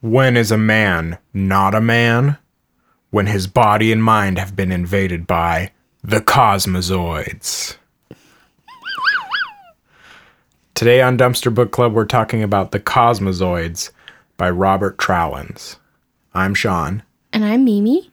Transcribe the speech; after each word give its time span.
When 0.00 0.36
is 0.36 0.52
a 0.52 0.58
man 0.58 1.18
not 1.34 1.74
a 1.74 1.80
man? 1.80 2.38
When 3.10 3.26
his 3.26 3.48
body 3.48 3.90
and 3.90 4.04
mind 4.04 4.38
have 4.38 4.54
been 4.54 4.70
invaded 4.70 5.26
by 5.26 5.72
the 6.04 6.20
cosmozoids. 6.20 7.76
Today 10.74 11.02
on 11.02 11.18
Dumpster 11.18 11.52
Book 11.52 11.72
Club, 11.72 11.94
we're 11.94 12.04
talking 12.04 12.44
about 12.44 12.70
The 12.70 12.78
Cosmozoids 12.78 13.90
by 14.36 14.48
Robert 14.50 14.98
Tralins. 14.98 15.78
I'm 16.32 16.54
Sean, 16.54 17.02
And 17.32 17.44
I'm 17.44 17.64
Mimi. 17.64 18.12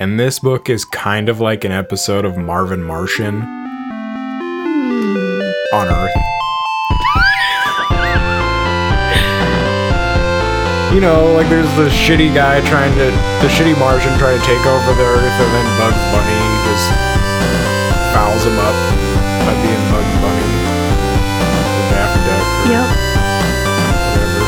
and 0.00 0.18
this 0.18 0.40
book 0.40 0.68
is 0.68 0.84
kind 0.84 1.28
of 1.28 1.38
like 1.38 1.62
an 1.62 1.70
episode 1.70 2.24
of 2.24 2.36
Marvin 2.36 2.82
Martian 2.82 3.42
hmm. 3.42 5.40
on 5.72 5.86
Earth. 5.86 6.31
You 10.92 11.00
know, 11.00 11.32
like 11.32 11.48
there's 11.48 11.72
the 11.80 11.88
shitty 11.88 12.34
guy 12.34 12.60
trying 12.68 12.92
to, 13.00 13.08
the 13.40 13.48
shitty 13.48 13.72
Martian 13.78 14.12
trying 14.18 14.38
to 14.38 14.44
take 14.44 14.60
over 14.60 14.92
the 14.92 15.06
Earth, 15.08 15.24
and 15.40 15.50
then 15.56 15.66
Bugs 15.80 16.04
Bunny 16.12 16.42
just 16.68 16.88
fouls 18.12 18.44
him 18.44 18.58
up 18.60 18.76
by 19.48 19.56
being 19.64 19.82
Bugs 19.88 20.14
Bunny. 20.20 20.52
Or 21.72 21.84
Daffy 21.96 22.20
Duck, 22.28 22.44
Yep, 22.68 22.86
whatever. 24.12 24.44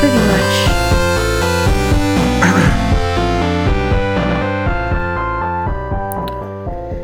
pretty 0.00 0.20
much. 0.24 0.56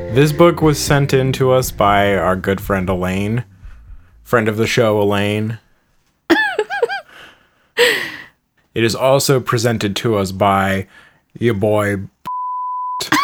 This 0.15 0.33
book 0.33 0.63
was 0.63 0.79
sent 0.79 1.13
in 1.13 1.33
to 1.33 1.51
us 1.53 1.71
by 1.73 2.15
our 2.17 2.37
good 2.37 2.61
friend 2.61 2.89
Elaine, 2.89 3.45
friend 4.23 4.49
of 4.49 4.57
the 4.57 4.67
show, 4.67 5.03
Elaine. 5.03 5.59
It 8.75 8.85
is 8.85 8.95
also 8.95 9.41
presented 9.41 9.97
to 9.97 10.17
us 10.17 10.33
by 10.33 10.87
your 11.39 11.55
boy. 11.55 11.97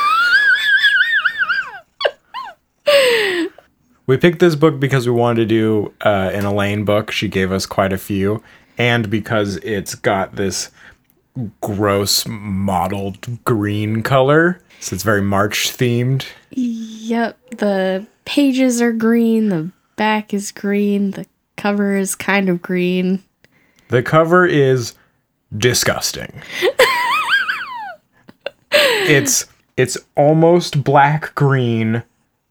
we 4.06 4.16
picked 4.16 4.38
this 4.38 4.54
book 4.54 4.80
because 4.80 5.06
we 5.06 5.12
wanted 5.12 5.40
to 5.42 5.46
do 5.46 5.92
uh, 6.04 6.30
an 6.32 6.44
Elaine 6.44 6.84
book. 6.84 7.10
She 7.10 7.28
gave 7.28 7.52
us 7.52 7.66
quite 7.66 7.92
a 7.92 7.98
few, 7.98 8.42
and 8.78 9.10
because 9.10 9.56
it's 9.56 9.94
got 9.94 10.36
this 10.36 10.70
gross 11.60 12.26
mottled 12.26 13.44
green 13.44 14.02
color, 14.02 14.60
so 14.80 14.94
it's 14.94 15.02
very 15.02 15.22
March 15.22 15.70
themed. 15.70 16.24
Yep, 16.50 17.38
the 17.58 18.06
pages 18.24 18.80
are 18.80 18.92
green, 18.92 19.48
the 19.48 19.70
back 19.96 20.32
is 20.32 20.52
green, 20.52 21.12
the 21.12 21.26
cover 21.56 21.96
is 21.96 22.14
kind 22.14 22.48
of 22.48 22.62
green. 22.62 23.22
The 23.88 24.02
cover 24.02 24.46
is 24.46 24.94
disgusting. 25.56 26.42
it's 28.72 29.46
it's 29.76 29.96
almost 30.16 30.84
black 30.84 31.34
green 31.34 32.02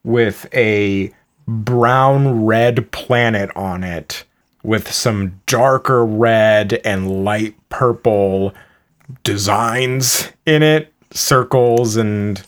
with 0.03 0.47
a 0.53 1.14
brown 1.47 2.45
red 2.45 2.89
planet 2.92 3.50
on 3.55 3.83
it 3.83 4.23
with 4.64 4.92
some 4.92 5.39
darker 5.45 6.05
red 6.05 6.80
and 6.83 7.23
light 7.23 7.55
purple 7.70 8.53
designs 9.23 10.30
in 10.45 10.61
it, 10.61 10.94
circles 11.11 11.95
and 11.95 12.44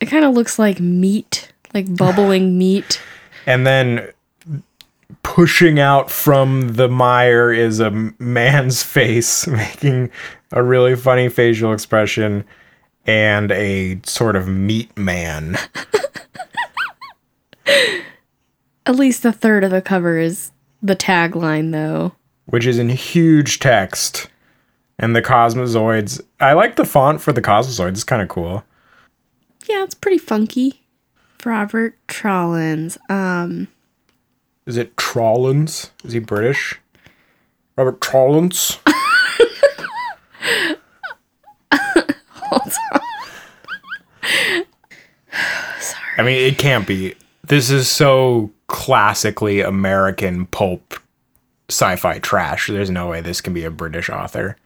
It 0.00 0.06
kind 0.06 0.24
of 0.24 0.34
looks 0.34 0.58
like 0.58 0.80
meat, 0.80 1.52
like 1.74 1.94
bubbling 1.96 2.58
meat. 2.58 3.00
and 3.46 3.66
then 3.66 4.08
pushing 5.34 5.78
out 5.78 6.10
from 6.10 6.72
the 6.72 6.88
mire 6.88 7.52
is 7.52 7.80
a 7.80 7.90
man's 8.18 8.82
face 8.96 9.46
making 9.46 10.10
a 10.52 10.62
really 10.62 10.96
funny 10.96 11.28
facial 11.28 11.72
expression 11.72 12.44
and 13.06 13.52
a 13.52 14.00
sort 14.04 14.36
of 14.36 14.48
meat 14.48 14.96
man 14.96 15.56
At 18.86 18.96
least 18.96 19.24
a 19.26 19.32
third 19.32 19.64
of 19.64 19.70
the 19.70 19.82
cover 19.82 20.16
is 20.18 20.50
the 20.82 20.96
tagline, 20.96 21.72
though. 21.72 22.12
which 22.46 22.64
is 22.64 22.78
in 22.78 22.88
huge 22.88 23.58
text 23.58 24.28
and 24.98 25.14
the 25.14 25.20
cosmozoids 25.22 26.20
i 26.40 26.52
like 26.54 26.76
the 26.76 26.84
font 26.86 27.20
for 27.20 27.32
the 27.32 27.42
cosmozoids 27.42 27.90
it's 27.90 28.04
kind 28.04 28.22
of 28.22 28.28
cool 28.28 28.64
Yeah, 29.68 29.84
it's 29.84 29.94
pretty 29.94 30.18
funky. 30.18 30.80
Robert 31.44 31.94
Tralins. 32.08 32.96
Um, 33.10 33.68
is 34.68 34.76
it 34.76 34.96
tralins 34.96 35.90
is 36.04 36.12
he 36.12 36.20
british 36.20 36.78
robert 37.76 38.00
tralins 38.00 38.78
Sorry. 45.80 46.18
I 46.18 46.22
mean, 46.22 46.46
it 46.46 46.58
can't 46.58 46.86
be. 46.86 47.14
This 47.44 47.70
is 47.70 47.88
so 47.88 48.50
classically 48.66 49.60
American 49.60 50.46
pulp 50.46 50.94
sci-fi 51.68 52.18
trash. 52.18 52.68
There's 52.68 52.90
no 52.90 53.08
way 53.08 53.20
this 53.20 53.40
can 53.40 53.54
be 53.54 53.64
a 53.64 53.70
British 53.70 54.08
author. 54.08 54.56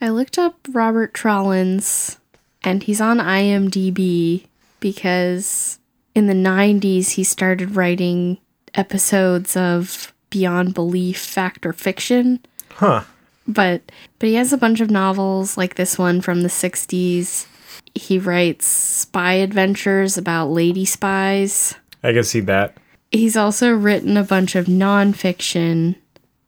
I 0.00 0.10
looked 0.10 0.38
up 0.38 0.56
Robert 0.70 1.14
Tralins, 1.14 2.18
and 2.62 2.82
he's 2.82 3.00
on 3.00 3.18
IMDb 3.18 4.46
because 4.80 5.78
in 6.14 6.26
the 6.26 6.34
90s 6.34 7.10
he 7.10 7.24
started 7.24 7.76
writing 7.76 8.38
episodes 8.74 9.56
of 9.56 10.12
Beyond 10.30 10.74
Belief 10.74 11.18
Fact 11.20 11.64
or 11.66 11.72
Fiction. 11.72 12.40
Huh. 12.72 13.04
But 13.46 13.82
but 14.18 14.28
he 14.28 14.34
has 14.36 14.52
a 14.52 14.58
bunch 14.58 14.80
of 14.80 14.90
novels 14.90 15.56
like 15.56 15.74
this 15.74 15.98
one 15.98 16.20
from 16.20 16.42
the 16.42 16.48
60s. 16.48 17.46
He 17.94 18.18
writes 18.18 18.66
spy 18.66 19.34
adventures 19.34 20.16
about 20.18 20.46
lady 20.50 20.84
spies. 20.84 21.74
I 22.02 22.12
can 22.12 22.24
see 22.24 22.40
that. 22.40 22.76
He's 23.12 23.36
also 23.36 23.70
written 23.72 24.16
a 24.16 24.24
bunch 24.24 24.56
of 24.56 24.66
nonfiction, 24.66 25.94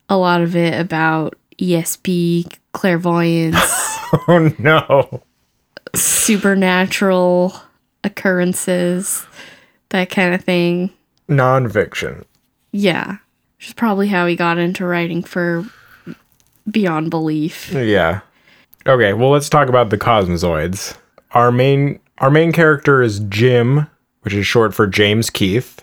a 0.08 0.16
lot 0.16 0.40
of 0.42 0.56
it 0.56 0.78
about 0.80 1.34
ESP, 1.58 2.52
clairvoyance, 2.72 3.56
Oh 4.28 4.52
no. 4.58 5.22
supernatural 5.94 7.54
occurrences, 8.04 9.24
that 9.90 10.10
kind 10.10 10.34
of 10.34 10.42
thing. 10.44 10.90
Nonfiction. 11.28 12.24
Yeah. 12.72 13.18
Which 13.58 13.68
is 13.68 13.74
probably 13.74 14.08
how 14.08 14.26
he 14.26 14.36
got 14.36 14.58
into 14.58 14.84
writing 14.84 15.22
for 15.22 15.64
Beyond 16.70 17.10
Belief. 17.10 17.72
Yeah. 17.72 18.20
Okay, 18.86 19.12
well 19.12 19.30
let's 19.30 19.48
talk 19.48 19.68
about 19.68 19.90
the 19.90 19.98
cosmozoids. 19.98 20.96
Our 21.32 21.50
main 21.50 22.00
our 22.18 22.30
main 22.30 22.52
character 22.52 23.02
is 23.02 23.20
Jim, 23.20 23.86
which 24.22 24.34
is 24.34 24.46
short 24.46 24.74
for 24.74 24.86
James 24.86 25.30
Keith. 25.30 25.82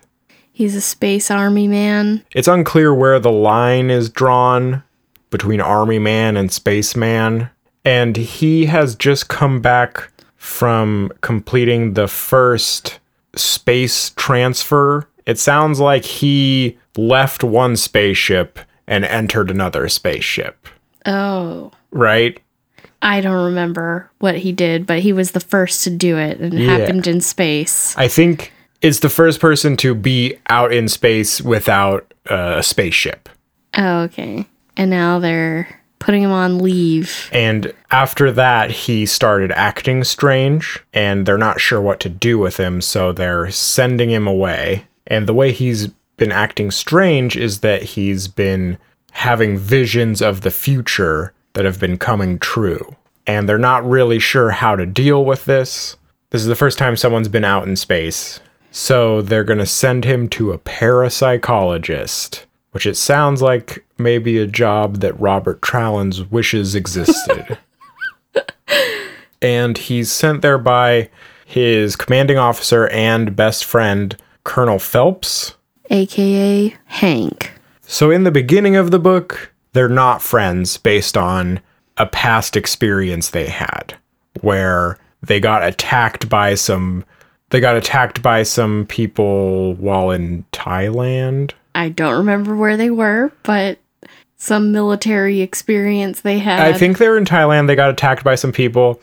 He's 0.51 0.75
a 0.75 0.81
space 0.81 1.31
army 1.31 1.67
man. 1.67 2.23
It's 2.31 2.47
unclear 2.47 2.93
where 2.93 3.19
the 3.19 3.31
line 3.31 3.89
is 3.89 4.09
drawn 4.09 4.83
between 5.31 5.59
Army 5.59 5.99
Man 5.99 6.37
and 6.37 6.51
Spaceman. 6.51 7.49
And 7.83 8.15
he 8.15 8.67
has 8.67 8.95
just 8.95 9.27
come 9.27 9.61
back 9.61 10.11
from 10.37 11.11
completing 11.21 11.93
the 11.93 12.07
first 12.07 12.99
space 13.35 14.11
transfer. 14.11 15.07
It 15.25 15.39
sounds 15.39 15.79
like 15.79 16.05
he 16.05 16.77
left 16.97 17.43
one 17.43 17.75
spaceship 17.75 18.59
and 18.87 19.05
entered 19.05 19.49
another 19.49 19.87
spaceship, 19.89 20.67
Oh. 21.05 21.71
right? 21.91 22.39
I 23.01 23.21
don't 23.21 23.45
remember 23.45 24.09
what 24.19 24.35
he 24.37 24.51
did, 24.51 24.85
but 24.85 24.99
he 24.99 25.11
was 25.13 25.31
the 25.31 25.39
first 25.39 25.83
to 25.85 25.89
do 25.89 26.17
it 26.17 26.39
and 26.39 26.53
it 26.53 26.61
Yeah. 26.61 26.77
happened 26.77 27.07
in 27.07 27.21
space. 27.21 27.93
I 27.97 28.07
think 28.07 28.51
it's 28.81 28.99
the 28.99 29.09
first 29.09 29.39
person 29.39 29.75
to 29.77 29.93
be 29.95 30.35
out 30.49 30.73
in 30.73 30.87
space 30.87 31.41
without 31.41 32.13
uh, 32.29 32.55
a 32.59 32.63
spaceship. 32.63 33.27
Oh, 33.77 34.01
okay. 34.03 34.45
And 34.77 34.89
now 34.89 35.19
they're 35.19 35.67
putting 35.99 36.23
him 36.23 36.31
on 36.31 36.59
leave. 36.59 37.29
And 37.33 37.73
after 37.91 38.31
that, 38.31 38.71
he 38.71 39.05
started 39.05 39.51
acting 39.51 40.03
strange, 40.05 40.79
and 40.93 41.25
they're 41.25 41.37
not 41.37 41.59
sure 41.61 41.81
what 41.81 41.99
to 42.01 42.09
do 42.09 42.37
with 42.37 42.57
him, 42.57 42.79
so 42.81 43.11
they're 43.11 43.49
sending 43.51 44.09
him 44.09 44.27
away. 44.27 44.85
And 45.13 45.27
the 45.27 45.33
way 45.33 45.51
he's 45.51 45.89
been 46.17 46.31
acting 46.31 46.71
strange 46.71 47.37
is 47.37 47.59
that 47.59 47.83
he's 47.83 48.27
been 48.27 48.79
having 49.11 49.59
visions 49.59 50.23
of 50.23 50.41
the 50.41 50.49
future 50.49 51.33
that 51.53 51.65
have 51.65 51.79
been 51.79 51.99
coming 51.99 52.39
true. 52.39 52.95
And 53.27 53.47
they're 53.47 53.59
not 53.59 53.87
really 53.87 54.17
sure 54.17 54.49
how 54.49 54.75
to 54.75 54.87
deal 54.87 55.23
with 55.23 55.45
this. 55.45 55.97
This 56.31 56.41
is 56.41 56.47
the 56.47 56.55
first 56.55 56.79
time 56.79 56.95
someone's 56.95 57.27
been 57.27 57.45
out 57.45 57.67
in 57.67 57.75
space. 57.75 58.39
So 58.71 59.21
they're 59.21 59.43
going 59.43 59.59
to 59.59 59.67
send 59.67 60.03
him 60.03 60.27
to 60.29 60.51
a 60.51 60.57
parapsychologist, 60.57 62.45
which 62.71 62.87
it 62.87 62.97
sounds 62.97 63.39
like 63.39 63.85
maybe 63.99 64.39
a 64.39 64.47
job 64.47 64.97
that 65.01 65.19
Robert 65.19 65.61
Tralins 65.61 66.31
wishes 66.31 66.73
existed. 66.73 67.59
and 69.43 69.77
he's 69.77 70.11
sent 70.11 70.41
there 70.41 70.57
by 70.57 71.11
his 71.45 71.95
commanding 71.95 72.39
officer 72.39 72.87
and 72.87 73.35
best 73.35 73.63
friend, 73.63 74.17
Colonel 74.43 74.79
Phelps. 74.79 75.55
aka 75.89 76.75
Hank. 76.85 77.51
So 77.81 78.11
in 78.11 78.23
the 78.23 78.31
beginning 78.31 78.75
of 78.75 78.91
the 78.91 78.99
book, 78.99 79.53
they're 79.73 79.89
not 79.89 80.21
friends 80.21 80.77
based 80.77 81.17
on 81.17 81.59
a 81.97 82.05
past 82.05 82.55
experience 82.55 83.29
they 83.29 83.47
had 83.47 83.95
where 84.41 84.97
they 85.21 85.39
got 85.39 85.63
attacked 85.63 86.27
by 86.27 86.55
some 86.55 87.05
they 87.49 87.59
got 87.59 87.77
attacked 87.77 88.23
by 88.23 88.41
some 88.41 88.87
people 88.87 89.75
while 89.75 90.09
in 90.09 90.43
Thailand. 90.51 91.51
I 91.75 91.89
don't 91.89 92.17
remember 92.17 92.55
where 92.55 92.77
they 92.77 92.89
were, 92.89 93.31
but 93.43 93.77
some 94.37 94.71
military 94.71 95.41
experience 95.41 96.21
they 96.21 96.39
had. 96.39 96.59
I 96.59 96.73
think 96.73 96.97
they 96.97 97.07
were 97.07 97.17
in 97.17 97.25
Thailand. 97.25 97.67
They 97.67 97.75
got 97.75 97.91
attacked 97.91 98.23
by 98.23 98.33
some 98.35 98.51
people, 98.51 98.99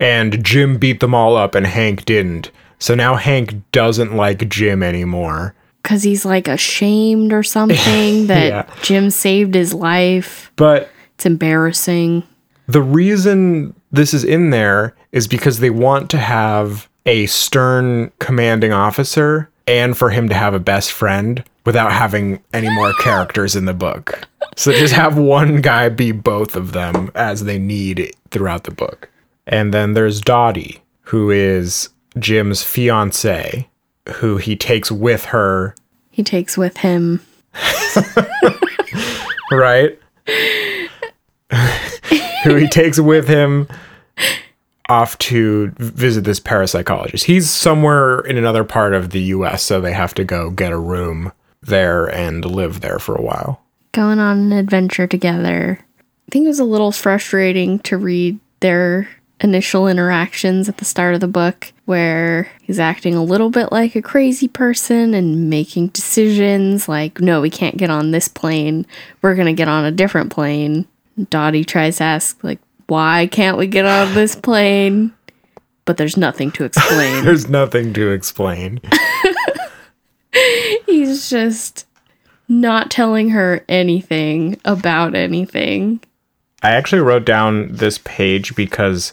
and 0.00 0.44
Jim 0.44 0.78
beat 0.78 0.98
them 0.98 1.14
all 1.14 1.36
up, 1.36 1.54
and 1.54 1.64
Hank 1.64 2.04
didn't. 2.04 2.50
So 2.82 2.96
now 2.96 3.14
Hank 3.14 3.54
doesn't 3.70 4.16
like 4.16 4.48
Jim 4.48 4.82
anymore. 4.82 5.54
because 5.82 6.02
he's 6.02 6.24
like 6.24 6.48
ashamed 6.48 7.32
or 7.32 7.42
something 7.44 8.26
that 8.26 8.46
Yeah. 8.48 8.74
Jim 8.82 9.08
saved 9.10 9.54
his 9.54 9.72
life. 9.72 10.50
But 10.56 10.88
It's 11.14 11.24
embarrassing. 11.26 12.24
the 12.66 12.82
reason 12.82 13.74
this 13.92 14.12
is 14.12 14.24
in 14.24 14.50
there 14.50 14.94
is 15.12 15.28
because 15.28 15.60
they 15.60 15.70
want 15.70 16.10
to 16.10 16.18
have 16.18 16.88
a 17.06 17.26
stern 17.26 18.10
commanding 18.18 18.72
officer 18.72 19.48
and 19.66 19.96
for 19.96 20.10
him 20.10 20.28
to 20.28 20.34
have 20.34 20.54
a 20.54 20.58
best 20.60 20.90
friend 20.90 21.44
without 21.64 21.92
having 21.92 22.42
any 22.52 22.68
more 22.70 22.92
characters 23.00 23.54
in 23.54 23.64
the 23.66 23.74
book. 23.74 24.26
So 24.56 24.72
just 24.72 24.94
have 24.94 25.16
one 25.16 25.60
guy 25.60 25.88
be 25.88 26.10
both 26.10 26.56
of 26.56 26.72
them 26.72 27.10
as 27.14 27.44
they 27.44 27.58
need 27.58 28.12
throughout 28.30 28.64
the 28.64 28.72
book. 28.72 29.08
And 29.46 29.72
then 29.72 29.92
there's 29.94 30.20
Dottie, 30.20 30.82
who 31.02 31.30
is 31.30 31.88
Jim's 32.18 32.62
fiance, 32.62 33.68
who 34.16 34.36
he 34.36 34.56
takes 34.56 34.90
with 34.92 35.26
her, 35.26 35.74
He 36.10 36.22
takes 36.22 36.56
with 36.58 36.76
him. 36.78 37.20
right? 39.52 39.98
who 42.44 42.54
he 42.56 42.66
takes 42.68 42.98
with 42.98 43.28
him 43.28 43.68
off 44.88 45.16
to 45.18 45.70
visit 45.78 46.24
this 46.24 46.40
parapsychologist. 46.40 47.24
He's 47.24 47.48
somewhere 47.48 48.20
in 48.20 48.36
another 48.36 48.64
part 48.64 48.94
of 48.94 49.10
the 49.10 49.20
US, 49.20 49.62
so 49.62 49.80
they 49.80 49.92
have 49.92 50.14
to 50.14 50.24
go 50.24 50.50
get 50.50 50.72
a 50.72 50.78
room 50.78 51.32
there 51.62 52.06
and 52.06 52.44
live 52.44 52.80
there 52.80 52.98
for 52.98 53.14
a 53.14 53.22
while. 53.22 53.62
going 53.92 54.18
on 54.18 54.38
an 54.38 54.52
adventure 54.52 55.06
together. 55.06 55.78
I 56.00 56.30
think 56.30 56.44
it 56.44 56.48
was 56.48 56.58
a 56.60 56.64
little 56.64 56.92
frustrating 56.92 57.78
to 57.80 57.96
read 57.96 58.38
their 58.60 59.08
initial 59.42 59.88
interactions 59.88 60.68
at 60.68 60.76
the 60.78 60.84
start 60.84 61.14
of 61.14 61.20
the 61.20 61.28
book 61.28 61.72
where 61.84 62.50
he's 62.62 62.78
acting 62.78 63.14
a 63.14 63.24
little 63.24 63.50
bit 63.50 63.72
like 63.72 63.96
a 63.96 64.02
crazy 64.02 64.48
person 64.48 65.14
and 65.14 65.50
making 65.50 65.88
decisions 65.88 66.88
like, 66.88 67.20
no, 67.20 67.40
we 67.40 67.50
can't 67.50 67.76
get 67.76 67.90
on 67.90 68.12
this 68.12 68.28
plane. 68.28 68.86
We're 69.20 69.34
going 69.34 69.46
to 69.46 69.52
get 69.52 69.68
on 69.68 69.84
a 69.84 69.90
different 69.90 70.30
plane. 70.30 70.86
Dottie 71.28 71.64
tries 71.64 71.98
to 71.98 72.04
ask, 72.04 72.42
like, 72.42 72.60
why 72.86 73.28
can't 73.30 73.58
we 73.58 73.66
get 73.66 73.84
on 73.84 74.14
this 74.14 74.34
plane? 74.34 75.12
But 75.84 75.96
there's 75.96 76.16
nothing 76.16 76.52
to 76.52 76.64
explain. 76.64 77.24
There's 77.24 77.48
nothing 77.48 77.92
to 77.94 78.10
explain. 78.10 78.80
he's 80.86 81.28
just 81.28 81.86
not 82.48 82.90
telling 82.90 83.30
her 83.30 83.64
anything 83.68 84.60
about 84.64 85.16
anything. 85.16 86.00
I 86.62 86.70
actually 86.70 87.02
wrote 87.02 87.24
down 87.24 87.72
this 87.72 87.98
page 88.04 88.54
because 88.54 89.12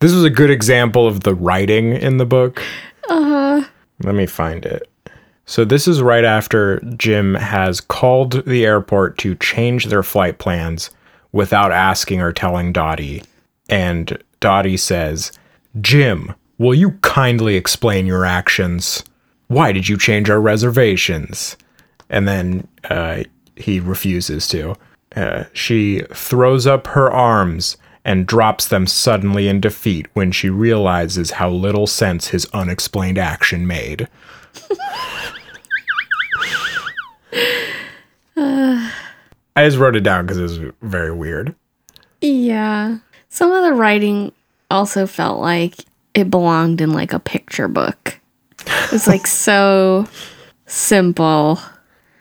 this 0.00 0.12
was 0.12 0.24
a 0.24 0.30
good 0.30 0.50
example 0.50 1.06
of 1.06 1.20
the 1.20 1.34
writing 1.34 1.92
in 1.92 2.16
the 2.16 2.26
book. 2.26 2.62
Uh 3.08 3.24
huh. 3.24 3.68
Let 4.02 4.14
me 4.14 4.26
find 4.26 4.64
it. 4.64 4.90
So 5.44 5.64
this 5.64 5.88
is 5.88 6.00
right 6.00 6.24
after 6.24 6.80
Jim 6.96 7.34
has 7.34 7.80
called 7.80 8.44
the 8.46 8.64
airport 8.64 9.18
to 9.18 9.34
change 9.34 9.86
their 9.86 10.02
flight 10.02 10.38
plans 10.38 10.90
without 11.32 11.72
asking 11.72 12.20
or 12.20 12.32
telling 12.32 12.72
Dottie. 12.72 13.22
And 13.68 14.22
Dottie 14.40 14.76
says, 14.76 15.32
Jim, 15.80 16.34
will 16.58 16.74
you 16.74 16.92
kindly 17.02 17.56
explain 17.56 18.06
your 18.06 18.24
actions? 18.24 19.04
Why 19.48 19.72
did 19.72 19.88
you 19.88 19.98
change 19.98 20.30
our 20.30 20.40
reservations? 20.40 21.56
And 22.08 22.26
then 22.26 22.66
uh, 22.84 23.24
he 23.56 23.80
refuses 23.80 24.48
to. 24.48 24.76
Uh, 25.16 25.44
she 25.52 26.02
throws 26.12 26.66
up 26.66 26.86
her 26.88 27.10
arms 27.10 27.76
and 28.04 28.26
drops 28.26 28.66
them 28.68 28.86
suddenly 28.86 29.48
in 29.48 29.60
defeat 29.60 30.06
when 30.14 30.32
she 30.32 30.48
realizes 30.48 31.32
how 31.32 31.50
little 31.50 31.86
sense 31.86 32.28
his 32.28 32.46
unexplained 32.52 33.18
action 33.18 33.66
made. 33.66 34.08
I 38.36 39.64
just 39.66 39.76
wrote 39.78 39.96
it 39.96 40.00
down 40.00 40.24
because 40.26 40.38
it 40.38 40.42
was 40.42 40.58
very 40.82 41.12
weird. 41.12 41.54
yeah. 42.20 42.98
Some 43.32 43.52
of 43.52 43.62
the 43.62 43.74
writing 43.74 44.32
also 44.70 45.06
felt 45.06 45.40
like 45.40 45.76
it 46.14 46.30
belonged 46.30 46.80
in 46.80 46.92
like 46.92 47.12
a 47.12 47.20
picture 47.20 47.68
book. 47.68 48.18
It 48.66 48.92
was 48.92 49.06
like 49.06 49.26
so 49.26 50.08
simple. 50.66 51.60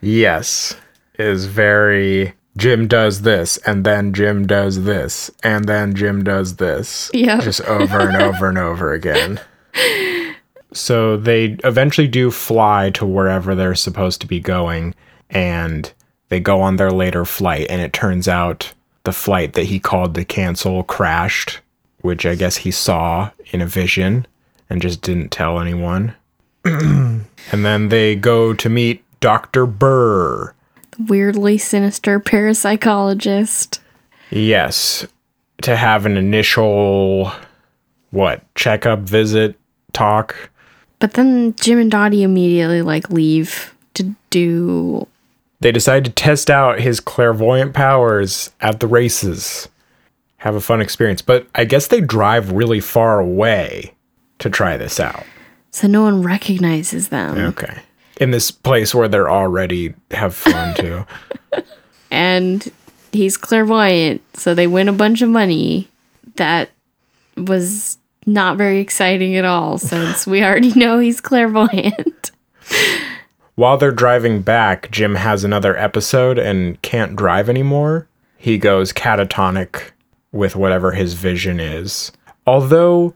Yes, 0.02 0.76
is 1.18 1.46
very 1.46 2.34
Jim 2.58 2.88
does 2.88 3.22
this, 3.22 3.58
and 3.60 3.86
then 3.86 4.14
Jim 4.14 4.46
does 4.46 4.84
this, 4.84 5.32
and 5.44 5.66
then 5.66 5.94
Jim 5.94 6.24
does 6.24 6.58
this. 6.58 7.10
Yeah. 7.14 7.40
Just 7.40 7.62
over 7.62 8.00
and 8.00 8.22
over 8.22 8.50
and 8.50 8.58
over 8.58 8.94
again. 8.94 9.40
So 10.72 11.18
they 11.18 11.58
eventually 11.64 12.08
do 12.08 12.30
fly 12.30 12.92
to 12.92 13.06
wherever 13.06 13.56
they're 13.56 13.76
supposed 13.76 14.22
to 14.22 14.28
be 14.28 14.40
going, 14.40 14.94
and 15.30 15.92
they 16.30 16.40
go 16.40 16.62
on 16.62 16.76
their 16.76 16.92
later 16.92 17.26
flight, 17.26 17.68
and 17.70 17.82
it 17.82 17.94
turns 17.94 18.28
out 18.28 18.74
the 19.04 19.12
flight 19.12 19.54
that 19.54 19.66
he 19.66 19.80
called 19.80 20.14
to 20.16 20.26
cancel 20.26 20.84
crashed, 20.84 21.60
which 22.02 22.26
I 22.26 22.36
guess 22.36 22.58
he 22.58 22.72
saw 22.72 23.32
in 23.48 23.62
a 23.62 23.66
vision 23.66 24.28
and 24.70 24.82
just 24.82 25.02
didn't 25.02 25.32
tell 25.32 25.60
anyone. 25.60 26.14
and 26.66 27.26
then 27.52 27.90
they 27.90 28.16
go 28.16 28.54
to 28.54 28.70
meet 28.70 29.04
Dr. 29.20 29.66
Burr. 29.66 30.54
Weirdly 31.08 31.58
sinister 31.58 32.20
parapsychologist. 32.20 33.80
Yes, 34.32 35.08
to 35.62 35.76
have 35.76 36.06
an 36.06 36.18
initial 36.18 37.32
what 38.12 38.44
checkup 38.56 39.00
visit 39.00 39.58
talk. 39.94 40.50
But 41.00 41.14
then 41.14 41.56
Jim 41.56 41.80
and 41.80 41.90
Dottie 41.90 42.24
immediately 42.24 42.82
like 42.82 43.10
leave 43.10 43.74
to 43.94 44.14
do 44.30 45.08
They 45.62 45.72
decide 45.72 46.06
to 46.06 46.12
test 46.12 46.50
out 46.50 46.80
his 46.80 47.00
clairvoyant 47.00 47.74
powers 47.74 48.52
at 48.62 48.80
the 48.80 48.88
races. 48.88 49.68
Have 50.38 50.56
a 50.56 50.62
fun 50.62 50.82
experience, 50.82 51.22
but 51.22 51.48
I 51.56 51.66
guess 51.66 51.88
they 51.88 52.02
drive 52.02 52.52
really 52.52 52.80
far 52.80 53.20
away 53.20 53.94
to 54.40 54.50
try 54.50 54.78
this 54.78 55.00
out. 55.00 55.24
so 55.72 55.88
no 55.88 56.04
one 56.04 56.22
recognizes 56.22 57.10
them. 57.10 57.38
Okay. 57.38 57.78
In 58.20 58.32
this 58.32 58.52
place 58.52 58.94
where 58.94 59.08
they're 59.08 59.30
already 59.30 59.94
have 60.12 60.36
fun 60.36 60.76
too. 60.76 61.06
and 62.12 62.72
he's 63.12 63.38
clairvoyant, 63.38 64.22
so 64.36 64.54
they 64.54 64.68
win 64.68 64.90
a 64.90 64.94
bunch 64.94 65.22
of 65.22 65.30
money. 65.30 65.88
That 66.36 66.70
was 67.38 67.98
not 68.26 68.58
very 68.58 68.80
exciting 68.80 69.36
at 69.36 69.46
all, 69.46 69.78
since 69.78 70.28
we 70.28 70.44
already 70.44 70.74
know 70.74 71.00
he's 71.00 71.22
clairvoyant. 71.22 72.32
While 73.56 73.78
they're 73.78 73.92
driving 73.92 74.42
back, 74.42 74.90
Jim 74.90 75.16
has 75.16 75.44
another 75.44 75.76
episode 75.76 76.38
and 76.38 76.82
can't 76.82 77.16
drive 77.16 77.50
anymore. 77.50 78.08
He 78.38 78.58
goes 78.58 78.94
catatonic 78.94 79.92
with 80.32 80.56
whatever 80.56 80.92
his 80.92 81.14
vision 81.14 81.60
is. 81.60 82.14
Although 82.48 83.14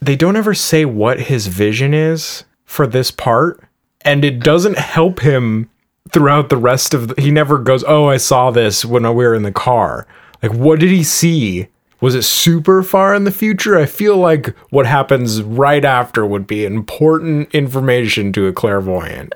they 0.00 0.16
don't 0.16 0.36
ever 0.36 0.52
say 0.52 0.84
what 0.84 1.20
his 1.20 1.46
vision 1.46 1.94
is 1.94 2.44
for 2.66 2.86
this 2.86 3.10
part, 3.10 3.65
and 4.06 4.24
it 4.24 4.40
doesn't 4.40 4.78
help 4.78 5.20
him 5.20 5.68
throughout 6.10 6.48
the 6.48 6.56
rest 6.56 6.94
of 6.94 7.08
the, 7.08 7.20
he 7.20 7.30
never 7.30 7.58
goes, 7.58 7.84
"Oh, 7.86 8.06
I 8.06 8.16
saw 8.16 8.50
this 8.50 8.84
when 8.84 9.02
we 9.02 9.24
were 9.24 9.34
in 9.34 9.42
the 9.42 9.52
car." 9.52 10.06
Like 10.42 10.52
what 10.52 10.80
did 10.80 10.90
he 10.90 11.02
see? 11.02 11.68
Was 12.00 12.14
it 12.14 12.22
super 12.22 12.82
far 12.82 13.14
in 13.14 13.24
the 13.24 13.30
future? 13.30 13.78
I 13.78 13.86
feel 13.86 14.16
like 14.16 14.56
what 14.70 14.86
happens 14.86 15.42
right 15.42 15.84
after 15.84 16.26
would 16.26 16.46
be 16.46 16.64
important 16.64 17.54
information 17.54 18.32
to 18.34 18.46
a 18.46 18.52
clairvoyant. 18.52 19.34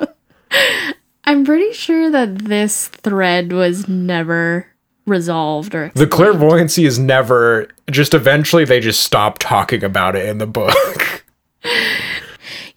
I'm 1.24 1.44
pretty 1.44 1.72
sure 1.72 2.08
that 2.10 2.38
this 2.38 2.88
thread 2.88 3.52
was 3.52 3.88
never 3.88 4.68
resolved 5.06 5.74
or 5.74 5.90
The 5.94 6.06
clairvoyancy 6.06 6.84
is 6.84 6.98
never 6.98 7.68
just 7.90 8.14
eventually 8.14 8.64
they 8.64 8.80
just 8.80 9.02
stop 9.02 9.38
talking 9.38 9.82
about 9.82 10.14
it 10.14 10.28
in 10.28 10.38
the 10.38 10.46
book. 10.46 11.24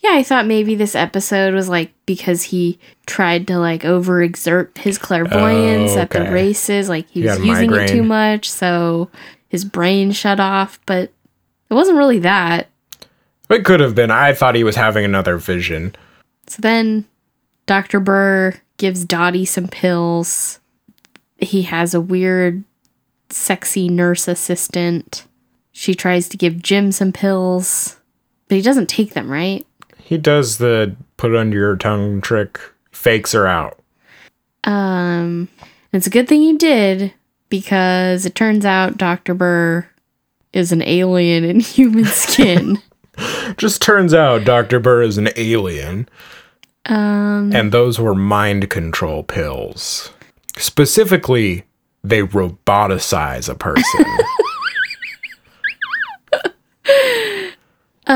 Yeah, 0.02 0.12
I 0.14 0.24
thought 0.24 0.46
maybe 0.46 0.76
this 0.76 0.96
episode 0.96 1.54
was 1.54 1.68
like 1.68 1.92
because 2.06 2.44
he 2.44 2.80
tried 3.06 3.48
to 3.48 3.60
like 3.60 3.82
overexert 3.82 4.78
his 4.78 4.98
clairvoyance 4.98 5.92
Oh, 5.92 6.00
at 6.00 6.10
the 6.12 6.32
races, 6.32 6.88
like 6.88 7.10
he 7.10 7.22
He 7.22 7.28
was 7.28 7.40
using 7.40 7.74
it 7.74 7.88
too 7.90 8.04
much, 8.04 8.50
so 8.50 9.10
his 9.50 9.66
brain 9.66 10.12
shut 10.12 10.40
off, 10.40 10.80
but 10.86 11.12
it 11.70 11.74
wasn't 11.74 11.98
really 11.98 12.20
that. 12.20 12.70
it 13.50 13.66
could 13.66 13.80
have 13.82 13.94
been. 13.96 14.10
I 14.12 14.34
thought 14.34 14.56
he 14.56 14.64
was 14.64 14.76
having 14.78 15.04
another 15.04 15.38
vision. 15.38 15.96
So 16.48 16.62
then 16.62 17.06
Dr. 17.66 18.00
Burr 18.00 18.56
gives 18.78 19.04
Dottie 19.04 19.46
some 19.46 19.68
pills. 19.68 20.60
He 21.38 21.64
has 21.64 21.94
a 21.94 22.02
weird 22.02 22.64
sexy 23.30 23.90
nurse 23.90 24.28
assistant. 24.28 25.26
She 25.72 25.94
tries 25.94 26.30
to 26.30 26.38
give 26.38 26.62
Jim 26.64 26.92
some 26.92 27.12
pills, 27.12 27.98
but 28.48 28.56
he 28.56 28.62
doesn't 28.62 28.88
take 28.90 29.14
them, 29.14 29.30
right? 29.32 29.66
He 30.10 30.18
does 30.18 30.58
the 30.58 30.96
put 31.18 31.36
under 31.36 31.56
your 31.56 31.76
tongue 31.76 32.20
trick, 32.20 32.60
fakes 32.92 33.34
her 33.34 33.46
out. 33.46 33.78
Um, 34.64 35.50
it's 35.94 36.08
a 36.08 36.10
good 36.10 36.28
thing 36.28 36.42
he 36.42 36.58
did 36.58 37.14
because 37.50 38.26
it 38.26 38.34
turns 38.34 38.66
out 38.66 38.98
Dr. 38.98 39.36
Burr 39.36 39.88
is 40.52 40.72
an 40.72 40.82
alien 40.82 41.44
in 41.44 41.60
human 41.60 42.06
skin. 42.06 42.82
Just 43.58 43.84
turns 43.84 44.12
out 44.16 44.46
Dr. 44.46 44.80
Burr 44.80 45.04
is 45.04 45.20
an 45.20 45.30
alien. 45.36 46.10
um, 46.88 47.52
And 47.54 47.72
those 47.72 48.00
were 48.00 48.16
mind 48.16 48.72
control 48.72 49.22
pills. 49.22 50.12
Specifically, 50.58 51.66
they 52.04 52.24
roboticize 52.24 53.48
a 53.48 53.54
person. 53.54 54.06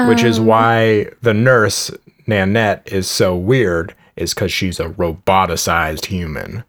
Which 0.07 0.23
is 0.23 0.39
um, 0.39 0.45
why 0.47 1.07
the 1.21 1.33
nurse, 1.33 1.91
Nanette, 2.25 2.87
is 2.91 3.07
so 3.07 3.35
weird, 3.35 3.93
is 4.15 4.33
because 4.33 4.51
she's 4.51 4.79
a 4.79 4.89
roboticized 4.89 6.05
human. 6.05 6.63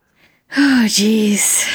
oh, 0.57 0.85
jeez. 0.87 1.67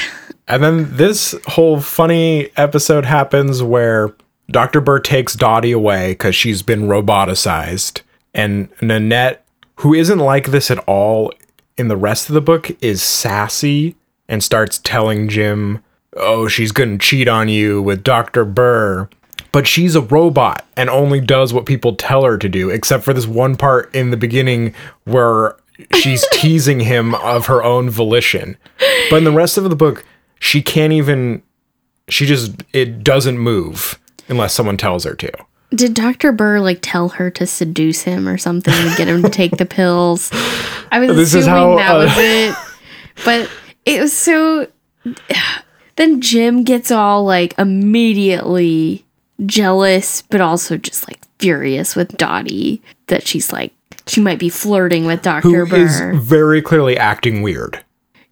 And 0.47 0.63
then 0.63 0.95
this 0.95 1.35
whole 1.47 1.79
funny 1.79 2.49
episode 2.57 3.05
happens 3.05 3.61
where 3.61 4.13
Dr. 4.49 4.81
Burr 4.81 4.99
takes 4.99 5.35
Dottie 5.35 5.71
away 5.71 6.11
because 6.11 6.35
she's 6.35 6.63
been 6.63 6.83
roboticized. 6.83 8.01
And 8.33 8.69
Nanette, 8.81 9.45
who 9.77 9.93
isn't 9.93 10.19
like 10.19 10.47
this 10.47 10.71
at 10.71 10.79
all 10.79 11.31
in 11.77 11.87
the 11.87 11.97
rest 11.97 12.29
of 12.29 12.33
the 12.33 12.41
book, 12.41 12.71
is 12.81 13.03
sassy 13.03 13.95
and 14.27 14.43
starts 14.43 14.79
telling 14.79 15.29
Jim, 15.29 15.83
oh, 16.17 16.47
she's 16.47 16.71
going 16.71 16.97
to 16.97 17.05
cheat 17.05 17.27
on 17.27 17.47
you 17.47 17.81
with 17.81 18.03
Dr. 18.03 18.43
Burr. 18.45 19.09
But 19.51 19.67
she's 19.67 19.95
a 19.95 20.01
robot 20.01 20.65
and 20.77 20.89
only 20.89 21.19
does 21.19 21.53
what 21.53 21.65
people 21.65 21.95
tell 21.95 22.23
her 22.23 22.37
to 22.37 22.49
do, 22.49 22.69
except 22.69 23.03
for 23.03 23.13
this 23.13 23.25
one 23.25 23.55
part 23.55 23.93
in 23.95 24.11
the 24.11 24.17
beginning 24.17 24.75
where 25.05 25.55
she's 25.95 26.25
teasing 26.33 26.81
him 26.81 27.15
of 27.15 27.47
her 27.47 27.63
own 27.63 27.89
volition. 27.89 28.57
But 29.09 29.17
in 29.17 29.23
the 29.23 29.31
rest 29.31 29.57
of 29.57 29.63
the 29.63 29.75
book, 29.75 30.05
she 30.39 30.61
can't 30.61 30.93
even, 30.93 31.41
she 32.07 32.25
just, 32.25 32.63
it 32.73 33.03
doesn't 33.03 33.39
move 33.39 33.99
unless 34.27 34.53
someone 34.53 34.77
tells 34.77 35.03
her 35.03 35.15
to. 35.15 35.31
Did 35.71 35.93
Dr. 35.93 36.31
Burr 36.31 36.59
like 36.59 36.79
tell 36.81 37.09
her 37.09 37.29
to 37.31 37.45
seduce 37.45 38.01
him 38.01 38.27
or 38.27 38.37
something 38.37 38.73
to 38.73 38.95
get 38.97 39.07
him 39.07 39.21
to 39.21 39.29
take 39.29 39.57
the 39.57 39.65
pills? 39.65 40.31
I 40.91 40.99
was 40.99 41.15
This 41.15 41.33
is 41.35 41.47
assuming 41.47 41.77
how, 41.77 41.77
that 41.77 41.95
uh, 41.95 41.97
was 41.99 42.17
it. 42.17 42.55
But 43.23 43.49
it 43.85 44.01
was 44.01 44.13
so 44.13 44.67
then 45.95 46.21
Jim 46.21 46.63
gets 46.63 46.91
all 46.91 47.23
like 47.23 47.57
immediately 47.59 49.05
jealous, 49.45 50.21
but 50.23 50.41
also 50.41 50.77
just 50.77 51.07
like 51.07 51.19
furious 51.39 51.95
with 51.95 52.17
Dottie 52.17 52.81
that 53.07 53.27
she's 53.27 53.51
like 53.53 53.73
she 54.09 54.21
might 54.21 54.39
be 54.39 54.49
flirting 54.49 55.05
with 55.05 55.21
Dr. 55.21 55.65
Who 55.65 55.75
is 55.75 55.99
Burr. 55.99 56.13
very 56.15 56.61
clearly 56.61 56.97
acting 56.97 57.41
weird. 57.41 57.83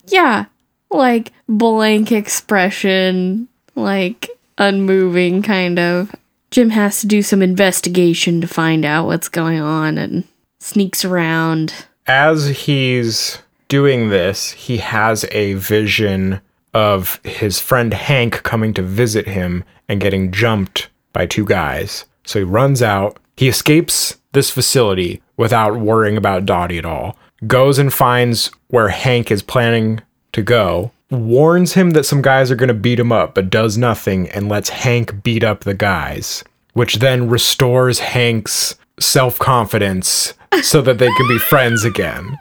Yeah. 0.07 0.45
Like 0.89 1.31
blank 1.47 2.11
expression, 2.11 3.47
like 3.75 4.29
unmoving 4.57 5.43
kind 5.43 5.77
of. 5.77 6.13
Jim 6.49 6.69
has 6.71 7.01
to 7.01 7.07
do 7.07 7.21
some 7.21 7.41
investigation 7.41 8.41
to 8.41 8.47
find 8.47 8.85
out 8.85 9.05
what's 9.05 9.29
going 9.29 9.59
on 9.59 9.97
and 9.97 10.23
sneaks 10.59 11.05
around. 11.05 11.73
As 12.07 12.47
he's 12.47 13.39
doing 13.67 14.09
this, 14.09 14.51
he 14.51 14.77
has 14.77 15.25
a 15.31 15.53
vision 15.55 16.39
of 16.73 17.19
his 17.23 17.59
friend 17.59 17.93
Hank 17.93 18.43
coming 18.43 18.73
to 18.75 18.81
visit 18.81 19.27
him 19.27 19.63
and 19.89 19.99
getting 19.99 20.31
jumped 20.31 20.89
by 21.17 21.25
two 21.25 21.45
guys. 21.45 22.05
So 22.25 22.38
he 22.38 22.45
runs 22.45 22.83
out. 22.83 23.17
He 23.38 23.47
escapes 23.47 24.17
this 24.33 24.51
facility 24.51 25.24
without 25.36 25.79
worrying 25.79 26.15
about 26.15 26.45
Dottie 26.45 26.77
at 26.77 26.86
all. 26.86 27.17
Goes 27.47 27.79
and 27.79 27.91
finds 27.91 28.51
where 28.67 28.89
Hank 28.89 29.31
is 29.31 29.41
planning 29.41 30.01
to 30.33 30.43
go. 30.43 30.91
Warns 31.09 31.74
him 31.74 31.91
that 31.91 32.05
some 32.05 32.21
guys 32.21 32.51
are 32.51 32.55
going 32.55 32.67
to 32.67 32.75
beat 32.75 33.00
him 33.00 33.12
up, 33.12 33.33
but 33.33 33.50
does 33.50 33.79
nothing 33.79 34.29
and 34.29 34.47
lets 34.47 34.69
Hank 34.69 35.24
beat 35.24 35.43
up 35.43 35.62
the 35.62 35.74
guys, 35.74 36.43
which 36.74 36.97
then 36.97 37.29
restores 37.29 37.97
Hank's 37.97 38.75
self 39.00 39.39
confidence 39.39 40.36
so 40.62 40.83
that 40.83 41.00
they 41.00 41.09
can 41.09 41.27
be 41.27 41.39
friends 41.39 41.83
again. 41.83 42.38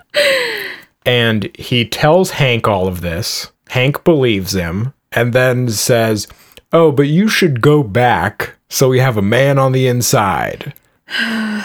And 1.07 1.49
he 1.57 1.89
tells 1.89 2.33
Hank 2.33 2.69
all 2.69 2.89
of 2.89 3.01
this. 3.01 3.53
Hank 3.69 4.05
believes 4.05 4.53
him 4.53 4.93
and 5.13 5.33
then 5.33 5.71
says, 5.71 6.27
Oh, 6.73 6.93
but 6.93 7.05
you 7.05 7.29
should 7.29 7.63
go 7.63 7.83
back 7.83 8.56
so 8.69 8.89
we 8.89 8.99
have 8.99 9.17
a 9.17 9.23
man 9.23 9.59
on 9.59 9.73
the 9.73 9.87
inside. 9.87 10.75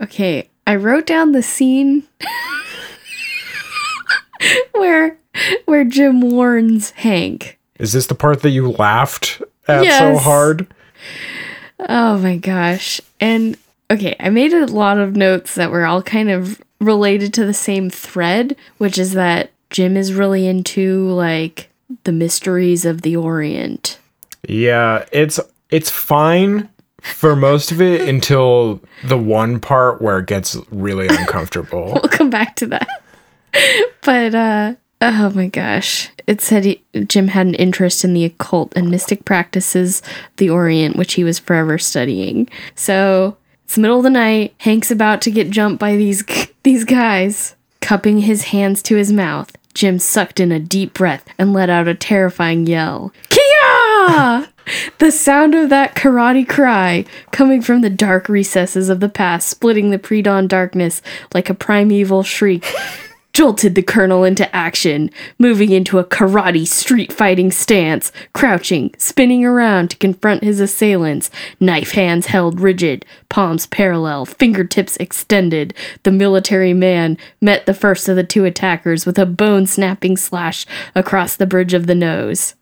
Okay, 0.00 0.48
I 0.64 0.76
wrote 0.76 1.06
down 1.06 1.32
the 1.32 1.42
scene 1.42 2.04
where 4.72 5.18
where 5.64 5.84
Jim 5.84 6.20
warns 6.20 6.90
Hank. 6.90 7.58
Is 7.80 7.92
this 7.92 8.06
the 8.06 8.14
part 8.14 8.42
that 8.42 8.50
you 8.50 8.70
laughed 8.70 9.42
at 9.66 9.98
so 9.98 10.16
hard? 10.16 10.68
Oh 11.88 12.18
my 12.18 12.36
gosh. 12.36 13.00
And 13.20 13.56
okay, 13.90 14.16
I 14.20 14.30
made 14.30 14.52
a 14.52 14.66
lot 14.66 14.98
of 14.98 15.16
notes 15.16 15.54
that 15.54 15.70
were 15.70 15.86
all 15.86 16.02
kind 16.02 16.30
of 16.30 16.60
related 16.80 17.32
to 17.34 17.44
the 17.44 17.54
same 17.54 17.90
thread, 17.90 18.56
which 18.78 18.98
is 18.98 19.12
that 19.14 19.50
Jim 19.70 19.96
is 19.96 20.12
really 20.12 20.46
into 20.46 21.08
like 21.10 21.68
the 22.04 22.12
mysteries 22.12 22.84
of 22.84 23.02
the 23.02 23.16
Orient. 23.16 23.98
Yeah, 24.48 25.04
it's 25.12 25.40
it's 25.70 25.90
fine 25.90 26.68
for 27.00 27.36
most 27.36 27.70
of 27.70 27.80
it 27.80 28.08
until 28.08 28.80
the 29.04 29.18
one 29.18 29.60
part 29.60 30.02
where 30.02 30.18
it 30.18 30.26
gets 30.26 30.56
really 30.70 31.06
uncomfortable. 31.08 31.92
We'll 32.02 32.10
come 32.10 32.30
back 32.30 32.56
to 32.56 32.66
that. 32.66 32.88
but 34.02 34.34
uh 34.34 34.74
oh 35.00 35.30
my 35.30 35.48
gosh. 35.48 36.10
It 36.26 36.40
said 36.40 36.64
he, 36.64 36.82
Jim 37.06 37.28
had 37.28 37.46
an 37.46 37.54
interest 37.54 38.04
in 38.04 38.12
the 38.12 38.24
occult 38.24 38.72
and 38.76 38.90
mystic 38.90 39.24
practices 39.24 40.02
the 40.36 40.50
Orient, 40.50 40.96
which 40.96 41.14
he 41.14 41.24
was 41.24 41.38
forever 41.38 41.78
studying. 41.78 42.48
So 42.74 43.36
it's 43.64 43.76
the 43.76 43.80
middle 43.80 43.98
of 43.98 44.02
the 44.02 44.10
night. 44.10 44.54
Hank's 44.58 44.90
about 44.90 45.22
to 45.22 45.30
get 45.30 45.50
jumped 45.50 45.78
by 45.78 45.96
these 45.96 46.24
these 46.62 46.84
guys. 46.84 47.54
Cupping 47.80 48.18
his 48.20 48.44
hands 48.44 48.82
to 48.82 48.96
his 48.96 49.12
mouth, 49.12 49.56
Jim 49.72 49.98
sucked 49.98 50.40
in 50.40 50.52
a 50.52 50.58
deep 50.58 50.92
breath 50.92 51.24
and 51.38 51.52
let 51.52 51.70
out 51.70 51.88
a 51.88 51.94
terrifying 51.94 52.66
yell. 52.66 53.12
Kia! 53.30 54.48
The 54.98 55.12
sound 55.12 55.54
of 55.54 55.70
that 55.70 55.94
karate 55.94 56.48
cry, 56.48 57.04
coming 57.30 57.62
from 57.62 57.80
the 57.80 57.90
dark 57.90 58.28
recesses 58.28 58.88
of 58.88 59.00
the 59.00 59.08
past, 59.08 59.48
splitting 59.48 59.90
the 59.90 59.98
pre 59.98 60.22
dawn 60.22 60.48
darkness 60.48 61.02
like 61.32 61.48
a 61.48 61.54
primeval 61.54 62.22
shriek, 62.22 62.66
jolted 63.32 63.76
the 63.76 63.82
colonel 63.82 64.24
into 64.24 64.54
action, 64.54 65.10
moving 65.38 65.70
into 65.70 65.98
a 65.98 66.04
karate 66.04 66.66
street 66.66 67.12
fighting 67.12 67.52
stance, 67.52 68.10
crouching, 68.32 68.92
spinning 68.98 69.44
around 69.44 69.90
to 69.90 69.96
confront 69.96 70.42
his 70.42 70.58
assailants, 70.58 71.30
knife 71.60 71.92
hands 71.92 72.26
held 72.26 72.60
rigid, 72.60 73.06
palms 73.28 73.66
parallel, 73.66 74.24
fingertips 74.24 74.96
extended. 74.96 75.72
The 76.02 76.10
military 76.10 76.74
man 76.74 77.16
met 77.40 77.66
the 77.66 77.74
first 77.74 78.08
of 78.08 78.16
the 78.16 78.24
two 78.24 78.44
attackers 78.44 79.06
with 79.06 79.18
a 79.18 79.26
bone 79.26 79.66
snapping 79.66 80.16
slash 80.16 80.66
across 80.96 81.36
the 81.36 81.46
bridge 81.46 81.74
of 81.74 81.86
the 81.86 81.94
nose. 81.94 82.54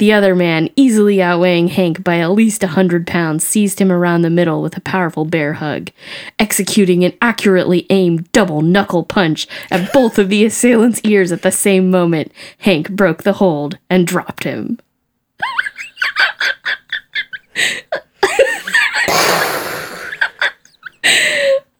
The 0.00 0.14
other 0.14 0.34
man, 0.34 0.70
easily 0.76 1.20
outweighing 1.20 1.68
Hank 1.68 2.02
by 2.02 2.20
at 2.20 2.30
least 2.30 2.62
a 2.62 2.68
hundred 2.68 3.06
pounds, 3.06 3.44
seized 3.44 3.82
him 3.82 3.92
around 3.92 4.22
the 4.22 4.30
middle 4.30 4.62
with 4.62 4.74
a 4.74 4.80
powerful 4.80 5.26
bear 5.26 5.52
hug, 5.52 5.90
executing 6.38 7.04
an 7.04 7.12
accurately 7.20 7.86
aimed 7.90 8.32
double 8.32 8.62
knuckle 8.62 9.04
punch 9.04 9.46
at 9.70 9.92
both 9.92 10.18
of 10.18 10.30
the 10.30 10.42
assailant's 10.42 11.02
ears 11.02 11.32
at 11.32 11.42
the 11.42 11.50
same 11.52 11.90
moment. 11.90 12.32
Hank 12.60 12.88
broke 12.92 13.24
the 13.24 13.34
hold 13.34 13.76
and 13.90 14.06
dropped 14.06 14.44
him. 14.44 14.78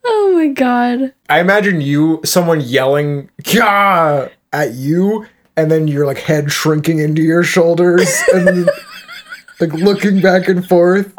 oh 0.05 0.31
my 0.35 0.49
god. 0.49 1.11
I 1.27 1.39
imagine 1.39 1.81
you, 1.81 2.21
someone 2.23 2.61
yelling 2.61 3.31
"Kya!" 3.41 4.29
at 4.53 4.73
you, 4.75 5.25
and 5.61 5.71
then 5.71 5.87
your 5.87 6.05
like 6.05 6.17
head 6.17 6.51
shrinking 6.51 6.99
into 6.99 7.21
your 7.21 7.43
shoulders, 7.43 8.09
and 8.33 8.69
like 9.59 9.73
looking 9.73 10.21
back 10.21 10.47
and 10.47 10.67
forth, 10.67 11.13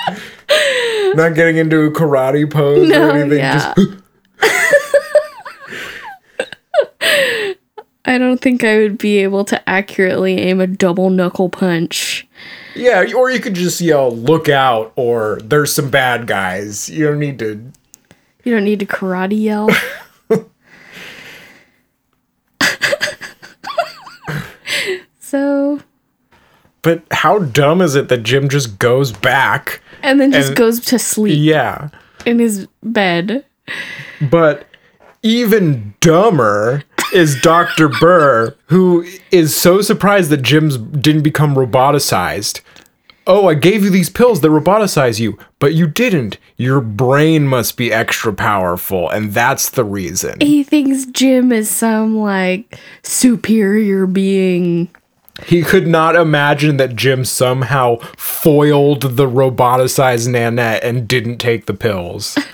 not 1.14 1.34
getting 1.34 1.56
into 1.56 1.82
a 1.82 1.90
karate 1.90 2.50
pose 2.50 2.88
No, 2.88 3.08
or 3.08 3.12
anything. 3.12 3.38
yeah. 3.38 3.74
Just 3.76 3.90
I 8.04 8.18
don't 8.18 8.40
think 8.40 8.64
I 8.64 8.78
would 8.78 8.98
be 8.98 9.18
able 9.18 9.44
to 9.44 9.68
accurately 9.68 10.38
aim 10.38 10.60
a 10.60 10.66
double 10.66 11.08
knuckle 11.08 11.48
punch. 11.48 12.26
yeah, 12.74 13.04
or 13.16 13.30
you 13.30 13.38
could 13.38 13.54
just 13.54 13.80
yell 13.80 14.10
"Look 14.14 14.48
out!" 14.48 14.92
or 14.96 15.38
"There's 15.44 15.72
some 15.72 15.88
bad 15.88 16.26
guys." 16.26 16.88
You 16.88 17.06
don't 17.06 17.20
need 17.20 17.38
to. 17.38 17.70
You 18.44 18.52
don't 18.54 18.64
need 18.64 18.80
to 18.80 18.86
karate 18.86 19.40
yell. 19.40 19.70
so, 25.32 25.80
But 26.82 27.02
how 27.10 27.38
dumb 27.38 27.80
is 27.80 27.94
it 27.94 28.08
that 28.08 28.22
Jim 28.24 28.48
just 28.48 28.78
goes 28.78 29.12
back? 29.12 29.80
And 30.02 30.20
then 30.20 30.30
just 30.32 30.48
And- 30.48 30.56
goes 30.56 30.80
to 30.86 30.98
sleep 30.98 31.36
Yeah. 31.38 31.88
in 32.26 32.38
his 32.38 32.66
bed. 32.82 33.44
But 34.20 34.66
even 35.22 35.94
dumber 36.00 36.82
is 37.14 37.40
Dr. 37.40 37.88
Burr, 38.00 38.54
who 38.66 39.06
is 39.30 39.54
so 39.56 39.80
surprised 39.80 40.28
that 40.30 40.42
Jim's 40.42 40.76
didn't 40.76 41.22
become 41.22 41.54
roboticized. 41.54 42.60
Oh, 43.28 43.46
I 43.48 43.54
gave 43.54 43.84
you 43.84 43.90
these 43.90 44.10
pills 44.10 44.40
that 44.40 44.48
roboticize 44.48 45.20
you, 45.20 45.38
but 45.60 45.74
you 45.74 45.86
didn't. 45.86 46.38
Your 46.56 46.80
brain 46.80 47.46
must 47.46 47.76
be 47.76 47.92
extra 47.92 48.32
powerful, 48.32 49.08
and 49.08 49.32
that's 49.32 49.70
the 49.70 49.84
reason. 49.84 50.40
He 50.40 50.64
thinks 50.64 51.06
Jim 51.06 51.52
is 51.52 51.70
some 51.70 52.18
like 52.18 52.76
superior 53.04 54.06
being. 54.08 54.88
He 55.46 55.62
could 55.62 55.86
not 55.86 56.14
imagine 56.16 56.76
that 56.76 56.94
Jim 56.96 57.24
somehow 57.24 57.96
foiled 58.16 59.02
the 59.16 59.26
roboticized 59.28 60.28
Nanette 60.28 60.84
and 60.84 61.08
didn't 61.08 61.38
take 61.38 61.66
the 61.66 61.74
pills. 61.74 62.38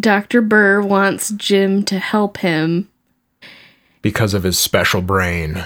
Dr. 0.00 0.42
Burr 0.42 0.80
wants 0.82 1.30
Jim 1.30 1.82
to 1.84 1.98
help 1.98 2.38
him. 2.38 2.88
because 4.02 4.32
of 4.34 4.42
his 4.44 4.58
special 4.58 5.02
brain. 5.02 5.64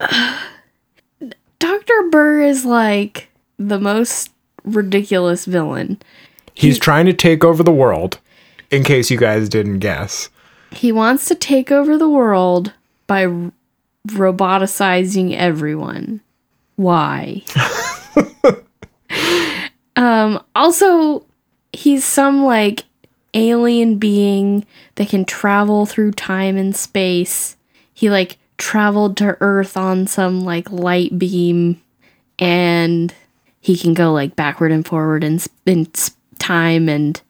Dr. 1.58 2.08
Burr 2.10 2.40
is 2.42 2.64
like 2.64 3.28
the 3.58 3.78
most 3.78 4.30
ridiculous 4.64 5.44
villain. 5.44 6.00
He's 6.54 6.78
trying 6.78 7.06
to 7.06 7.12
take 7.12 7.44
over 7.44 7.62
the 7.62 7.72
world, 7.72 8.18
in 8.70 8.84
case 8.84 9.10
you 9.10 9.18
guys 9.18 9.48
didn't 9.48 9.80
guess. 9.80 10.30
He 10.70 10.92
wants 10.92 11.26
to 11.26 11.34
take 11.34 11.70
over 11.70 11.98
the 11.98 12.08
world 12.08 12.72
by 13.06 13.50
roboticizing 14.08 15.34
everyone. 15.36 16.20
Why? 16.76 17.42
um 19.96 20.42
also 20.54 21.24
he's 21.72 22.04
some 22.04 22.44
like 22.44 22.84
alien 23.32 23.98
being 23.98 24.64
that 24.96 25.08
can 25.08 25.24
travel 25.24 25.86
through 25.86 26.12
time 26.12 26.56
and 26.56 26.74
space. 26.74 27.56
He 27.92 28.10
like 28.10 28.38
traveled 28.58 29.16
to 29.18 29.36
Earth 29.40 29.76
on 29.76 30.06
some 30.06 30.44
like 30.44 30.70
light 30.70 31.18
beam 31.18 31.80
and 32.38 33.14
he 33.60 33.76
can 33.76 33.94
go 33.94 34.12
like 34.12 34.36
backward 34.36 34.72
and 34.72 34.86
forward 34.86 35.24
in, 35.24 35.40
in 35.66 35.88
time 36.38 36.88
and 36.88 37.20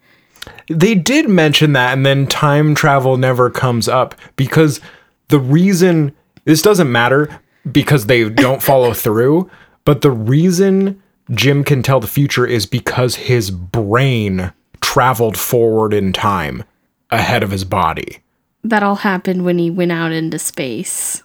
They 0.68 0.94
did 0.94 1.28
mention 1.28 1.72
that, 1.74 1.92
and 1.92 2.04
then 2.04 2.26
time 2.26 2.74
travel 2.74 3.16
never 3.16 3.50
comes 3.50 3.88
up 3.88 4.14
because 4.36 4.80
the 5.28 5.38
reason 5.38 6.14
this 6.44 6.62
doesn't 6.62 6.90
matter 6.90 7.40
because 7.70 8.06
they 8.06 8.28
don't 8.28 8.62
follow 8.62 8.92
through, 9.04 9.50
but 9.84 10.00
the 10.02 10.10
reason 10.10 11.02
Jim 11.30 11.64
can 11.64 11.82
tell 11.82 12.00
the 12.00 12.06
future 12.06 12.46
is 12.46 12.66
because 12.66 13.16
his 13.16 13.50
brain 13.50 14.52
traveled 14.80 15.38
forward 15.38 15.94
in 15.94 16.12
time 16.12 16.64
ahead 17.10 17.42
of 17.42 17.50
his 17.50 17.64
body. 17.64 18.18
that 18.62 18.82
all 18.82 18.96
happened 18.96 19.44
when 19.44 19.58
he 19.58 19.70
went 19.70 19.92
out 19.92 20.12
into 20.12 20.38
space. 20.38 21.22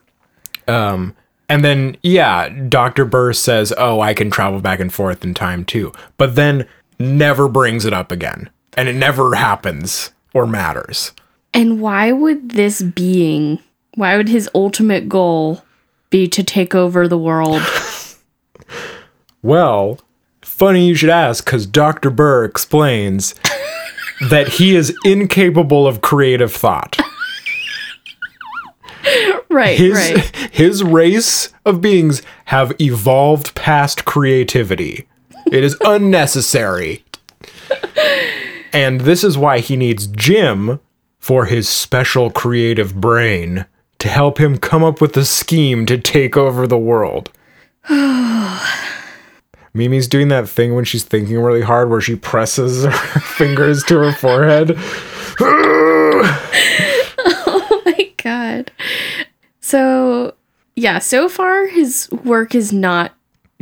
Um, 0.68 1.16
and 1.48 1.64
then, 1.66 1.98
yeah, 2.04 2.50
Dr. 2.50 3.06
Burr 3.06 3.34
says, 3.34 3.74
Oh, 3.78 4.02
I 4.02 4.14
can 4.14 4.30
travel 4.30 4.60
back 4.62 4.80
and 4.80 4.94
forth 4.94 5.24
in 5.24 5.34
time 5.34 5.66
too. 5.66 5.92
But 6.18 6.36
then 6.36 6.68
never 7.00 7.48
brings 7.48 7.86
it 7.86 7.94
up 7.94 8.12
again. 8.12 8.50
And 8.74 8.88
it 8.88 8.96
never 8.96 9.36
happens 9.36 10.12
or 10.34 10.46
matters. 10.46 11.12
And 11.54 11.82
why 11.82 12.12
would 12.12 12.52
this 12.52 12.82
being, 12.82 13.60
why 14.00 14.16
would 14.16 14.30
his 14.30 14.50
ultimate 14.56 15.10
goal 15.10 15.62
be 16.10 16.26
to 16.26 16.42
take 16.42 16.74
over 16.74 17.06
the 17.08 17.18
world? 17.18 17.62
Well, 19.42 20.02
funny 20.42 20.86
you 20.86 20.96
should 20.96 21.10
ask, 21.10 21.46
because 21.46 21.66
Dr. 21.66 22.10
Burr 22.10 22.44
explains 22.44 23.36
that 24.30 24.50
he 24.50 24.76
is 24.76 24.94
incapable 25.06 25.88
of 25.88 26.02
creative 26.02 26.52
thought. 26.54 26.98
right, 29.50 29.78
His, 29.80 29.94
right. 29.94 30.36
his 30.52 30.84
race 30.84 31.54
of 31.66 31.80
beings 31.80 32.22
have 32.46 32.74
evolved 32.82 33.56
past 33.56 34.04
creativity. 34.04 35.08
It 35.50 35.64
is 35.64 35.78
unnecessary. 35.86 37.06
and 38.74 39.00
this 39.02 39.24
is 39.24 39.38
why 39.38 39.60
he 39.60 39.78
needs 39.78 40.06
Jim 40.08 40.82
for 41.18 41.46
his 41.46 41.70
special 41.70 42.30
creative 42.30 42.94
brain 43.00 43.66
to 44.00 44.08
help 44.08 44.40
him 44.40 44.58
come 44.58 44.84
up 44.84 45.00
with 45.02 45.16
a 45.18 45.26
scheme 45.26 45.86
to 45.86 45.98
take 45.98 46.36
over 46.38 46.66
the 46.66 46.78
world. 46.78 47.32
Mimi's 49.74 50.08
doing 50.08 50.30
that 50.30 50.50
thing 50.50 50.74
when 50.76 50.84
she's 50.86 51.04
thinking 51.04 51.40
really 51.40 51.62
hard 51.62 51.90
where 51.90 52.02
she 52.02 52.16
presses 52.16 52.84
her 52.86 52.92
fingers 53.20 53.84
to 53.84 53.98
her 54.00 54.12
forehead. 54.14 54.76
oh 57.48 57.82
my 57.86 58.12
god. 58.18 58.72
So, 59.62 60.34
yeah, 60.76 61.00
so 61.00 61.30
far 61.30 61.68
his 61.68 62.10
work 62.24 62.56
is 62.56 62.74
not 62.74 63.14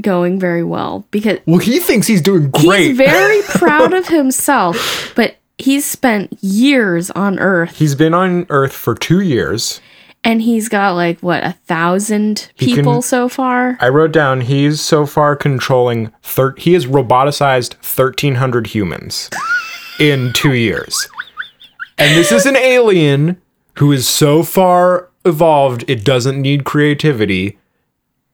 going 0.01 0.39
very 0.39 0.63
well 0.63 1.05
because 1.11 1.39
Well, 1.45 1.57
he 1.57 1.79
thinks 1.79 2.07
he's 2.07 2.21
doing 2.21 2.51
great. 2.51 2.87
he's 2.89 2.97
very 3.09 3.41
proud 3.49 3.93
of 3.93 4.07
himself, 4.07 5.11
but 5.15 5.35
he's 5.57 5.85
spent 5.85 6.37
years 6.41 7.09
on 7.11 7.39
Earth 7.39 7.75
he's 7.77 7.95
been 7.95 8.13
on 8.13 8.45
Earth 8.49 8.73
for 8.73 8.93
two 8.95 9.19
years. 9.21 9.81
And 10.27 10.41
he's 10.41 10.67
got 10.67 10.91
like 10.91 11.19
what 11.21 11.41
a 11.43 11.53
thousand 11.65 12.51
people 12.57 12.93
can- 12.95 13.01
so 13.01 13.29
far. 13.29 13.77
I 13.79 13.87
wrote 13.87 14.11
down 14.11 14.41
he's 14.41 14.81
so 14.81 15.05
far 15.05 15.37
controlling 15.37 16.11
thir- 16.21 16.53
he 16.57 16.73
has 16.73 16.85
roboticized 16.85 17.75
1300 17.75 18.67
humans 18.67 19.29
in 19.99 20.33
2 20.33 20.53
years. 20.53 21.07
And 21.97 22.15
this 22.15 22.31
is 22.31 22.45
an 22.45 22.57
alien 22.57 23.41
who 23.77 23.91
is 23.93 24.07
so 24.07 24.43
far 24.43 25.09
evolved 25.25 25.85
it 25.87 26.03
doesn't 26.03 26.41
need 26.41 26.65
creativity 26.65 27.57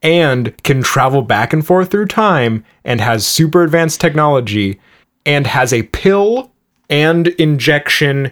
and 0.02 0.62
can 0.64 0.82
travel 0.82 1.22
back 1.22 1.54
and 1.54 1.66
forth 1.66 1.92
through 1.92 2.08
time 2.08 2.66
and 2.84 3.00
has 3.02 3.26
super 3.26 3.64
advanced 3.64 4.02
technology 4.02 4.80
and 5.26 5.46
has 5.48 5.72
a 5.72 5.84
pill 5.84 6.52
and 6.90 7.28
injection 7.28 8.32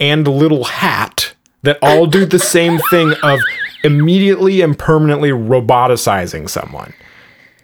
and 0.00 0.26
little 0.26 0.64
hat 0.64 1.31
that 1.62 1.78
all 1.82 2.06
do 2.06 2.24
the 2.26 2.38
same 2.38 2.78
thing 2.90 3.14
of 3.22 3.40
immediately 3.84 4.60
and 4.60 4.78
permanently 4.78 5.30
roboticizing 5.30 6.48
someone. 6.48 6.92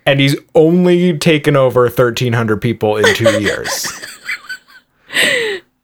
And 0.07 0.21
he's 0.21 0.37
only 0.55 1.19
taken 1.19 1.57
over 1.57 1.83
1,300 1.83 2.63
people 2.63 2.97
in 2.97 3.15
two 3.15 3.31
years. 3.43 3.87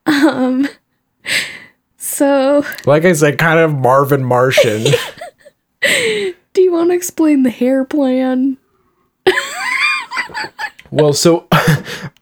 Um, 0.06 0.68
so, 1.96 2.64
like 2.86 3.04
I 3.04 3.12
said, 3.12 3.38
kind 3.38 3.58
of 3.58 3.74
Marvin 3.74 4.24
Martian. 4.24 4.84
do 5.82 6.62
you 6.62 6.72
want 6.72 6.90
to 6.90 6.94
explain 6.94 7.42
the 7.42 7.50
hair 7.50 7.84
plan? 7.84 8.56
Well, 10.94 11.12
so 11.12 11.48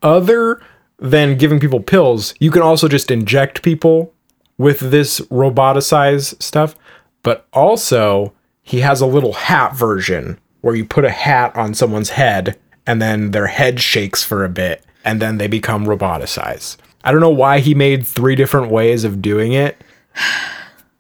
other 0.02 0.62
than 0.98 1.36
giving 1.36 1.60
people 1.60 1.80
pills, 1.80 2.32
you 2.40 2.50
can 2.50 2.62
also 2.62 2.88
just 2.88 3.10
inject 3.10 3.62
people 3.62 4.14
with 4.58 4.80
this 4.90 5.20
roboticized 5.22 6.42
stuff. 6.42 6.74
But 7.22 7.46
also, 7.52 8.32
he 8.62 8.80
has 8.80 9.00
a 9.00 9.06
little 9.06 9.32
hat 9.32 9.74
version 9.74 10.38
where 10.60 10.74
you 10.74 10.84
put 10.84 11.04
a 11.04 11.10
hat 11.10 11.54
on 11.56 11.74
someone's 11.74 12.10
head 12.10 12.58
and 12.86 13.00
then 13.00 13.30
their 13.30 13.46
head 13.46 13.80
shakes 13.80 14.24
for 14.24 14.44
a 14.44 14.48
bit 14.48 14.84
and 15.04 15.20
then 15.20 15.38
they 15.38 15.48
become 15.48 15.86
roboticized. 15.86 16.76
I 17.04 17.10
don't 17.10 17.20
know 17.20 17.30
why 17.30 17.58
he 17.60 17.74
made 17.74 18.06
three 18.06 18.36
different 18.36 18.70
ways 18.70 19.04
of 19.04 19.20
doing 19.20 19.52
it 19.52 19.82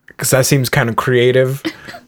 because 0.06 0.30
that 0.30 0.46
seems 0.46 0.68
kind 0.68 0.88
of 0.88 0.96
creative. 0.96 1.62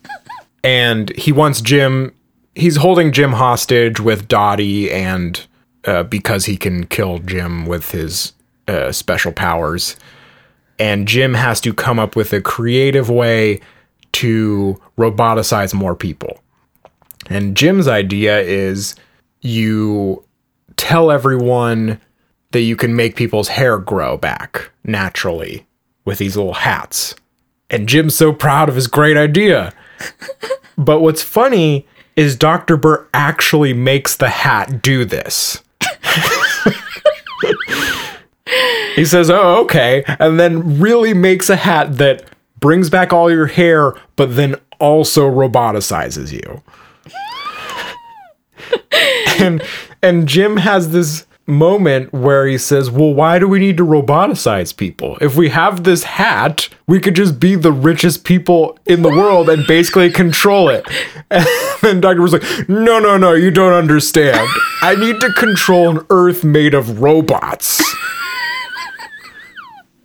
and 0.64 1.14
he 1.16 1.32
wants 1.32 1.60
Jim. 1.60 2.14
He's 2.54 2.76
holding 2.76 3.12
Jim 3.12 3.32
hostage 3.32 3.98
with 3.98 4.28
Dottie, 4.28 4.90
and 4.90 5.44
uh, 5.84 6.04
because 6.04 6.44
he 6.44 6.56
can 6.56 6.86
kill 6.86 7.18
Jim 7.18 7.66
with 7.66 7.90
his 7.90 8.32
uh, 8.68 8.92
special 8.92 9.32
powers, 9.32 9.96
and 10.78 11.06
Jim 11.06 11.34
has 11.34 11.60
to 11.62 11.72
come 11.72 11.98
up 11.98 12.16
with 12.16 12.32
a 12.32 12.40
creative 12.40 13.08
way 13.08 13.60
to 14.12 14.80
roboticize 14.96 15.74
more 15.74 15.94
people. 15.94 16.40
And 17.26 17.56
Jim's 17.56 17.88
idea 17.88 18.40
is 18.40 18.94
you 19.40 20.24
tell 20.76 21.10
everyone 21.10 22.00
that 22.52 22.60
you 22.60 22.76
can 22.76 22.94
make 22.94 23.16
people's 23.16 23.48
hair 23.48 23.78
grow 23.78 24.16
back 24.16 24.70
naturally 24.84 25.66
with 26.04 26.18
these 26.18 26.36
little 26.36 26.54
hats. 26.54 27.14
And 27.70 27.88
Jim's 27.88 28.14
so 28.14 28.32
proud 28.32 28.68
of 28.68 28.76
his 28.76 28.86
great 28.86 29.16
idea. 29.16 29.72
but 30.78 31.00
what's 31.00 31.22
funny 31.22 31.86
is 32.14 32.36
Dr. 32.36 32.76
Burr 32.76 33.06
actually 33.12 33.72
makes 33.72 34.16
the 34.16 34.28
hat 34.28 34.82
do 34.82 35.04
this. 35.04 35.62
he 38.94 39.04
says, 39.04 39.30
Oh, 39.30 39.62
okay. 39.64 40.04
And 40.06 40.38
then 40.38 40.80
really 40.80 41.14
makes 41.14 41.48
a 41.50 41.56
hat 41.56 41.98
that 41.98 42.24
brings 42.60 42.88
back 42.88 43.12
all 43.12 43.30
your 43.30 43.46
hair, 43.46 43.94
but 44.16 44.36
then 44.36 44.56
also 44.80 45.28
roboticizes 45.28 46.32
you. 46.32 46.62
and 49.38 49.62
and 50.02 50.26
Jim 50.26 50.56
has 50.58 50.90
this 50.90 51.26
moment 51.46 52.12
where 52.12 52.46
he 52.46 52.56
says, 52.56 52.90
"Well, 52.90 53.12
why 53.12 53.38
do 53.38 53.46
we 53.46 53.58
need 53.58 53.76
to 53.76 53.84
roboticize 53.84 54.74
people? 54.74 55.18
If 55.20 55.36
we 55.36 55.50
have 55.50 55.84
this 55.84 56.04
hat, 56.04 56.68
we 56.86 57.00
could 57.00 57.14
just 57.14 57.38
be 57.38 57.54
the 57.54 57.72
richest 57.72 58.24
people 58.24 58.78
in 58.86 59.02
the 59.02 59.10
world 59.10 59.48
and 59.48 59.66
basically 59.66 60.10
control 60.10 60.68
it." 60.68 60.86
And 61.82 62.00
Doctor 62.00 62.22
was 62.22 62.32
like, 62.32 62.66
"No, 62.66 62.98
no, 62.98 63.18
no, 63.18 63.34
you 63.34 63.50
don't 63.50 63.74
understand. 63.74 64.48
I 64.80 64.94
need 64.94 65.20
to 65.20 65.30
control 65.34 65.90
an 65.90 66.06
Earth 66.08 66.42
made 66.42 66.72
of 66.72 67.02
robots." 67.02 67.82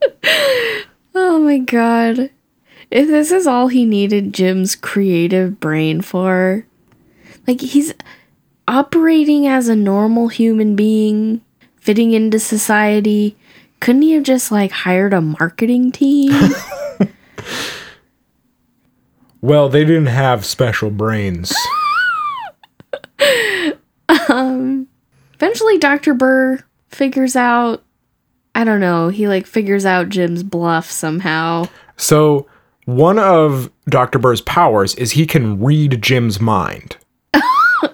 Oh 1.16 1.40
my 1.40 1.58
god. 1.58 2.30
If 2.92 3.08
this 3.08 3.32
is 3.32 3.46
all 3.46 3.68
he 3.68 3.84
needed 3.84 4.34
Jim's 4.34 4.76
creative 4.76 5.60
brain 5.60 6.02
for, 6.02 6.66
like 7.48 7.60
he's 7.60 7.94
operating 8.68 9.48
as 9.48 9.68
a 9.68 9.76
normal 9.76 10.28
human 10.30 10.76
being, 10.76 11.42
fitting 11.78 12.12
into 12.12 12.40
society, 12.40 13.36
couldn't 13.80 14.04
he 14.04 14.12
have 14.14 14.24
just 14.24 14.52
like 14.52 14.72
hired 14.72 15.14
a 15.14 15.22
marketing 15.22 15.92
team? 15.92 16.32
Well, 19.42 19.70
they 19.70 19.86
didn't 19.86 20.08
have 20.08 20.46
special 20.46 20.90
brains. 20.90 21.54
Um, 24.28 24.88
eventually, 25.36 25.78
Dr. 25.78 26.14
Burr 26.14 26.60
figures 26.90 27.36
out, 27.36 27.84
I 28.60 28.66
don't 28.66 28.82
know, 28.82 29.08
he 29.08 29.26
like 29.30 29.48
figures 29.48 29.86
out 29.86 30.10
Jim's 30.10 30.44
bluff 30.44 30.92
somehow. 30.92 31.68
So, 31.96 32.46
one 32.84 33.18
of 33.18 33.72
Dr. 33.88 34.20
Burr's 34.20 34.42
powers 34.42 34.96
is 34.96 35.12
he 35.12 35.26
can 35.26 35.64
read 35.64 36.02
Jim's 36.02 36.42
mind. 36.42 36.98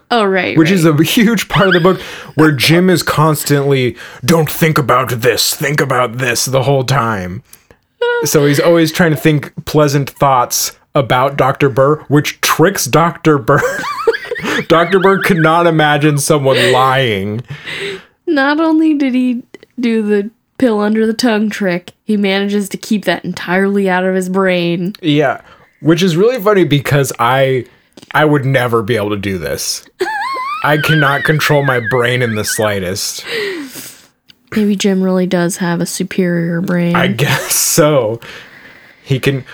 Oh, 0.09 0.23
right. 0.25 0.57
which 0.57 0.71
is 0.71 0.85
a 0.85 1.03
huge 1.03 1.49
part 1.49 1.67
of 1.67 1.73
the 1.73 1.79
book 1.79 1.99
where 2.33 2.51
Jim 2.55 2.89
is 2.89 3.03
constantly 3.03 3.95
don't 4.23 4.49
think 4.49 4.79
about 4.79 5.09
this, 5.09 5.53
think 5.53 5.79
about 5.79 6.17
this 6.17 6.45
the 6.45 6.63
whole 6.63 6.83
time. 6.83 7.43
So 8.23 8.47
he's 8.47 8.59
always 8.59 8.91
trying 8.91 9.11
to 9.11 9.17
think 9.17 9.53
pleasant 9.65 10.09
thoughts 10.09 10.79
about 10.95 11.37
Dr. 11.37 11.69
Burr, 11.69 11.97
which 12.05 12.41
tricks 12.41 12.85
Dr. 12.85 13.37
Burr. 13.37 13.61
Dr. 14.67 14.99
Burr 14.99 15.21
could 15.21 15.37
not 15.37 15.67
imagine 15.67 16.17
someone 16.17 16.71
lying. 16.71 17.43
Not 18.25 18.59
only 18.59 18.95
did 18.95 19.13
he 19.13 19.43
do 19.79 20.01
the 20.01 20.31
pill 20.57 20.79
under 20.79 21.05
the 21.05 21.13
tongue 21.13 21.49
trick, 21.49 21.91
he 22.03 22.17
manages 22.17 22.69
to 22.69 22.77
keep 22.77 23.05
that 23.05 23.25
entirely 23.25 23.89
out 23.89 24.03
of 24.03 24.15
his 24.15 24.29
brain. 24.29 24.93
Yeah, 25.01 25.41
which 25.81 26.01
is 26.01 26.17
really 26.17 26.41
funny 26.41 26.63
because 26.63 27.11
I 27.19 27.65
I 28.11 28.25
would 28.25 28.45
never 28.45 28.81
be 28.83 28.95
able 28.95 29.11
to 29.11 29.17
do 29.17 29.37
this. 29.37 29.87
I 30.63 30.77
cannot 30.77 31.23
control 31.23 31.63
my 31.63 31.79
brain 31.89 32.21
in 32.21 32.35
the 32.35 32.43
slightest. 32.43 33.23
Maybe 34.55 34.75
Jim 34.75 35.03
really 35.03 35.27
does 35.27 35.57
have 35.57 35.81
a 35.81 35.85
superior 35.85 36.61
brain. 36.61 36.95
I 36.95 37.07
guess 37.07 37.53
so. 37.55 38.19
He 39.03 39.19
can 39.19 39.45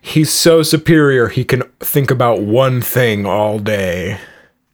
he's 0.00 0.32
so 0.32 0.62
superior 0.62 1.28
he 1.28 1.44
can 1.44 1.62
think 1.80 2.10
about 2.10 2.42
one 2.42 2.80
thing 2.80 3.24
all 3.26 3.58
day. 3.58 4.18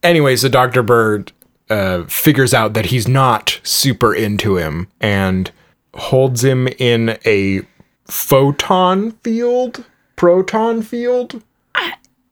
Anyways, 0.02 0.42
the 0.42 0.48
Dr. 0.48 0.82
Burr 0.82 1.24
uh, 1.70 2.04
figures 2.04 2.54
out 2.54 2.74
that 2.74 2.86
he's 2.86 3.06
not 3.08 3.60
super 3.62 4.14
into 4.14 4.56
him 4.56 4.88
and 5.00 5.50
holds 5.98 6.44
him 6.44 6.68
in 6.78 7.18
a 7.26 7.62
photon 8.06 9.12
field, 9.22 9.84
proton 10.16 10.82
field. 10.82 11.42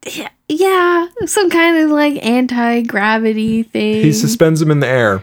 yeah, 0.06 0.28
yeah, 0.48 1.08
some 1.26 1.50
kind 1.50 1.76
of 1.78 1.90
like 1.90 2.24
anti 2.24 2.82
gravity 2.82 3.62
thing. 3.64 4.02
He 4.02 4.12
suspends 4.12 4.62
him 4.62 4.70
in 4.70 4.80
the 4.80 4.88
air, 4.88 5.22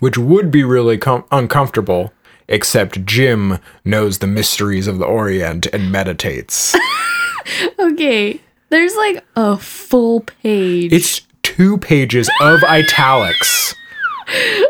which 0.00 0.18
would 0.18 0.50
be 0.50 0.64
really 0.64 0.98
com- 0.98 1.24
uncomfortable. 1.30 2.12
Except 2.46 3.06
Jim 3.06 3.58
knows 3.86 4.18
the 4.18 4.26
mysteries 4.26 4.86
of 4.86 4.98
the 4.98 5.06
Orient 5.06 5.66
and 5.72 5.90
meditates. 5.90 6.76
okay, 7.78 8.38
there's 8.68 8.94
like 8.96 9.24
a 9.34 9.56
full 9.56 10.20
page 10.20 10.92
It's 10.92 11.22
two 11.42 11.78
pages 11.78 12.28
of 12.42 12.62
italics. 12.64 13.74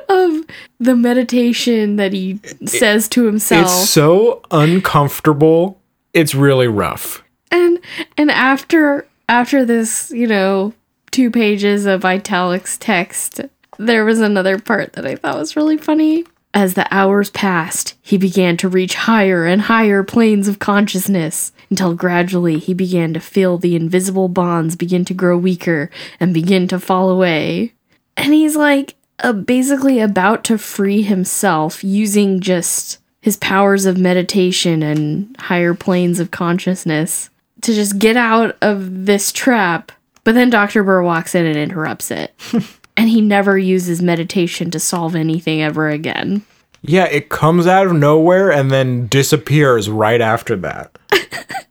Of 0.08 0.44
the 0.80 0.94
meditation 0.96 1.96
that 1.96 2.12
he 2.12 2.40
says 2.66 3.08
to 3.10 3.24
himself. 3.24 3.64
It's 3.64 3.90
so 3.90 4.42
uncomfortable. 4.50 5.80
It's 6.12 6.34
really 6.34 6.68
rough. 6.68 7.22
and 7.50 7.78
and 8.16 8.30
after 8.30 9.06
after 9.28 9.64
this 9.64 10.10
you 10.10 10.26
know 10.26 10.72
two 11.10 11.30
pages 11.30 11.86
of 11.86 12.04
italics 12.04 12.76
text 12.78 13.40
there 13.78 14.04
was 14.04 14.20
another 14.20 14.58
part 14.58 14.92
that 14.94 15.06
i 15.06 15.14
thought 15.16 15.38
was 15.38 15.56
really 15.56 15.76
funny 15.76 16.24
as 16.52 16.74
the 16.74 16.86
hours 16.94 17.30
passed 17.30 17.94
he 18.02 18.16
began 18.18 18.56
to 18.56 18.68
reach 18.68 18.94
higher 18.94 19.44
and 19.46 19.62
higher 19.62 20.02
planes 20.02 20.46
of 20.48 20.58
consciousness 20.58 21.52
until 21.70 21.94
gradually 21.94 22.58
he 22.58 22.74
began 22.74 23.12
to 23.14 23.20
feel 23.20 23.58
the 23.58 23.74
invisible 23.76 24.28
bonds 24.28 24.76
begin 24.76 25.04
to 25.04 25.14
grow 25.14 25.36
weaker 25.38 25.90
and 26.20 26.32
begin 26.34 26.66
to 26.68 26.78
fall 26.78 27.10
away 27.10 27.72
and 28.16 28.32
he's 28.34 28.56
like 28.56 28.94
uh, 29.20 29.32
basically 29.32 30.00
about 30.00 30.44
to 30.44 30.58
free 30.58 31.02
himself 31.02 31.82
using 31.84 32.40
just 32.40 32.98
his 33.20 33.36
powers 33.38 33.86
of 33.86 33.98
meditation 33.98 34.82
and 34.82 35.34
higher 35.38 35.74
planes 35.74 36.20
of 36.20 36.30
consciousness 36.30 37.30
to 37.62 37.74
just 37.74 37.98
get 37.98 38.16
out 38.16 38.56
of 38.60 39.06
this 39.06 39.32
trap. 39.32 39.92
But 40.24 40.34
then 40.34 40.50
Dr. 40.50 40.82
Burr 40.82 41.02
walks 41.02 41.34
in 41.34 41.46
and 41.46 41.56
interrupts 41.56 42.10
it. 42.10 42.34
and 42.96 43.08
he 43.08 43.20
never 43.20 43.56
uses 43.56 44.02
meditation 44.02 44.70
to 44.70 44.80
solve 44.80 45.14
anything 45.14 45.62
ever 45.62 45.88
again. 45.88 46.42
Yeah, 46.82 47.06
it 47.06 47.30
comes 47.30 47.66
out 47.66 47.86
of 47.86 47.94
nowhere 47.94 48.52
and 48.52 48.70
then 48.70 49.08
disappears 49.08 49.88
right 49.88 50.20
after 50.20 50.56
that. 50.56 50.98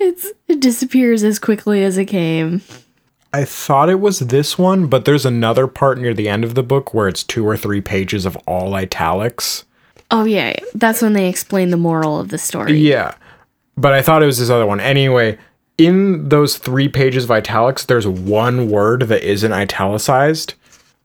It's 0.00 0.32
it 0.48 0.60
disappears 0.60 1.22
as 1.22 1.38
quickly 1.38 1.84
as 1.84 1.98
it 1.98 2.06
came. 2.06 2.62
I 3.32 3.44
thought 3.44 3.88
it 3.88 4.00
was 4.00 4.18
this 4.18 4.58
one, 4.58 4.88
but 4.88 5.04
there's 5.04 5.24
another 5.24 5.66
part 5.66 5.98
near 5.98 6.14
the 6.14 6.28
end 6.28 6.42
of 6.42 6.54
the 6.54 6.62
book 6.62 6.92
where 6.92 7.08
it's 7.08 7.22
two 7.22 7.46
or 7.46 7.56
three 7.56 7.80
pages 7.80 8.26
of 8.26 8.36
all 8.46 8.74
italics. 8.74 9.64
Oh 10.10 10.24
yeah, 10.24 10.54
that's 10.74 11.02
when 11.02 11.12
they 11.12 11.28
explain 11.28 11.70
the 11.70 11.76
moral 11.76 12.18
of 12.18 12.30
the 12.30 12.38
story. 12.38 12.76
Yeah. 12.78 13.14
But 13.76 13.92
I 13.92 14.02
thought 14.02 14.22
it 14.22 14.26
was 14.26 14.38
this 14.38 14.50
other 14.50 14.66
one. 14.66 14.80
Anyway, 14.80 15.38
in 15.78 16.28
those 16.28 16.58
three 16.58 16.88
pages 16.88 17.24
of 17.24 17.30
italics, 17.30 17.84
there's 17.84 18.06
one 18.06 18.68
word 18.68 19.02
that 19.02 19.22
isn't 19.22 19.52
italicized, 19.52 20.54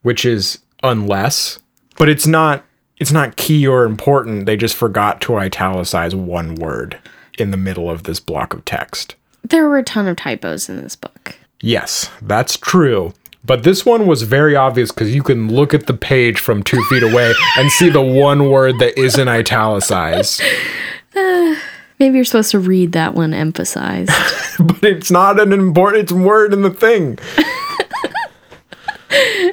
which 0.01 0.25
is 0.25 0.59
unless. 0.81 1.59
But 1.97 2.09
it's 2.09 2.25
not 2.25 2.65
it's 2.97 3.11
not 3.11 3.35
key 3.35 3.67
or 3.67 3.83
important. 3.83 4.45
They 4.47 4.57
just 4.57 4.75
forgot 4.75 5.21
to 5.21 5.37
italicize 5.37 6.15
one 6.15 6.55
word 6.55 6.97
in 7.37 7.51
the 7.51 7.57
middle 7.57 7.89
of 7.89 8.03
this 8.03 8.19
block 8.19 8.53
of 8.53 8.65
text. 8.65 9.15
There 9.43 9.67
were 9.67 9.77
a 9.77 9.83
ton 9.83 10.07
of 10.07 10.17
typos 10.17 10.69
in 10.69 10.81
this 10.81 10.95
book. 10.95 11.37
Yes, 11.65 12.11
that's 12.21 12.57
true. 12.57 13.11
But 13.43 13.63
this 13.63 13.87
one 13.87 14.05
was 14.05 14.21
very 14.21 14.55
obvious 14.55 14.91
because 14.91 15.15
you 15.15 15.23
can 15.23 15.51
look 15.51 15.73
at 15.73 15.87
the 15.87 15.95
page 15.95 16.39
from 16.39 16.61
two 16.61 16.79
feet 16.83 17.01
away 17.01 17.33
and 17.57 17.71
see 17.71 17.89
the 17.89 18.01
one 18.01 18.51
word 18.51 18.77
that 18.77 18.99
isn't 18.99 19.27
italicized. 19.27 20.43
Maybe 21.15 21.57
you're 21.99 22.23
supposed 22.23 22.51
to 22.51 22.59
read 22.59 22.91
that 22.91 23.15
one 23.15 23.33
emphasized. 23.33 24.11
but 24.59 24.83
it's 24.83 25.09
not 25.09 25.39
an 25.39 25.51
important 25.51 26.11
word 26.11 26.53
in 26.53 26.61
the 26.61 26.69
thing. 26.69 27.17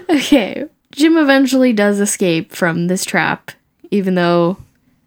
Okay. 0.09 0.66
Jim 0.90 1.16
eventually 1.16 1.72
does 1.72 2.01
escape 2.01 2.53
from 2.53 2.88
this 2.88 3.05
trap, 3.05 3.53
even 3.90 4.14
though 4.14 4.57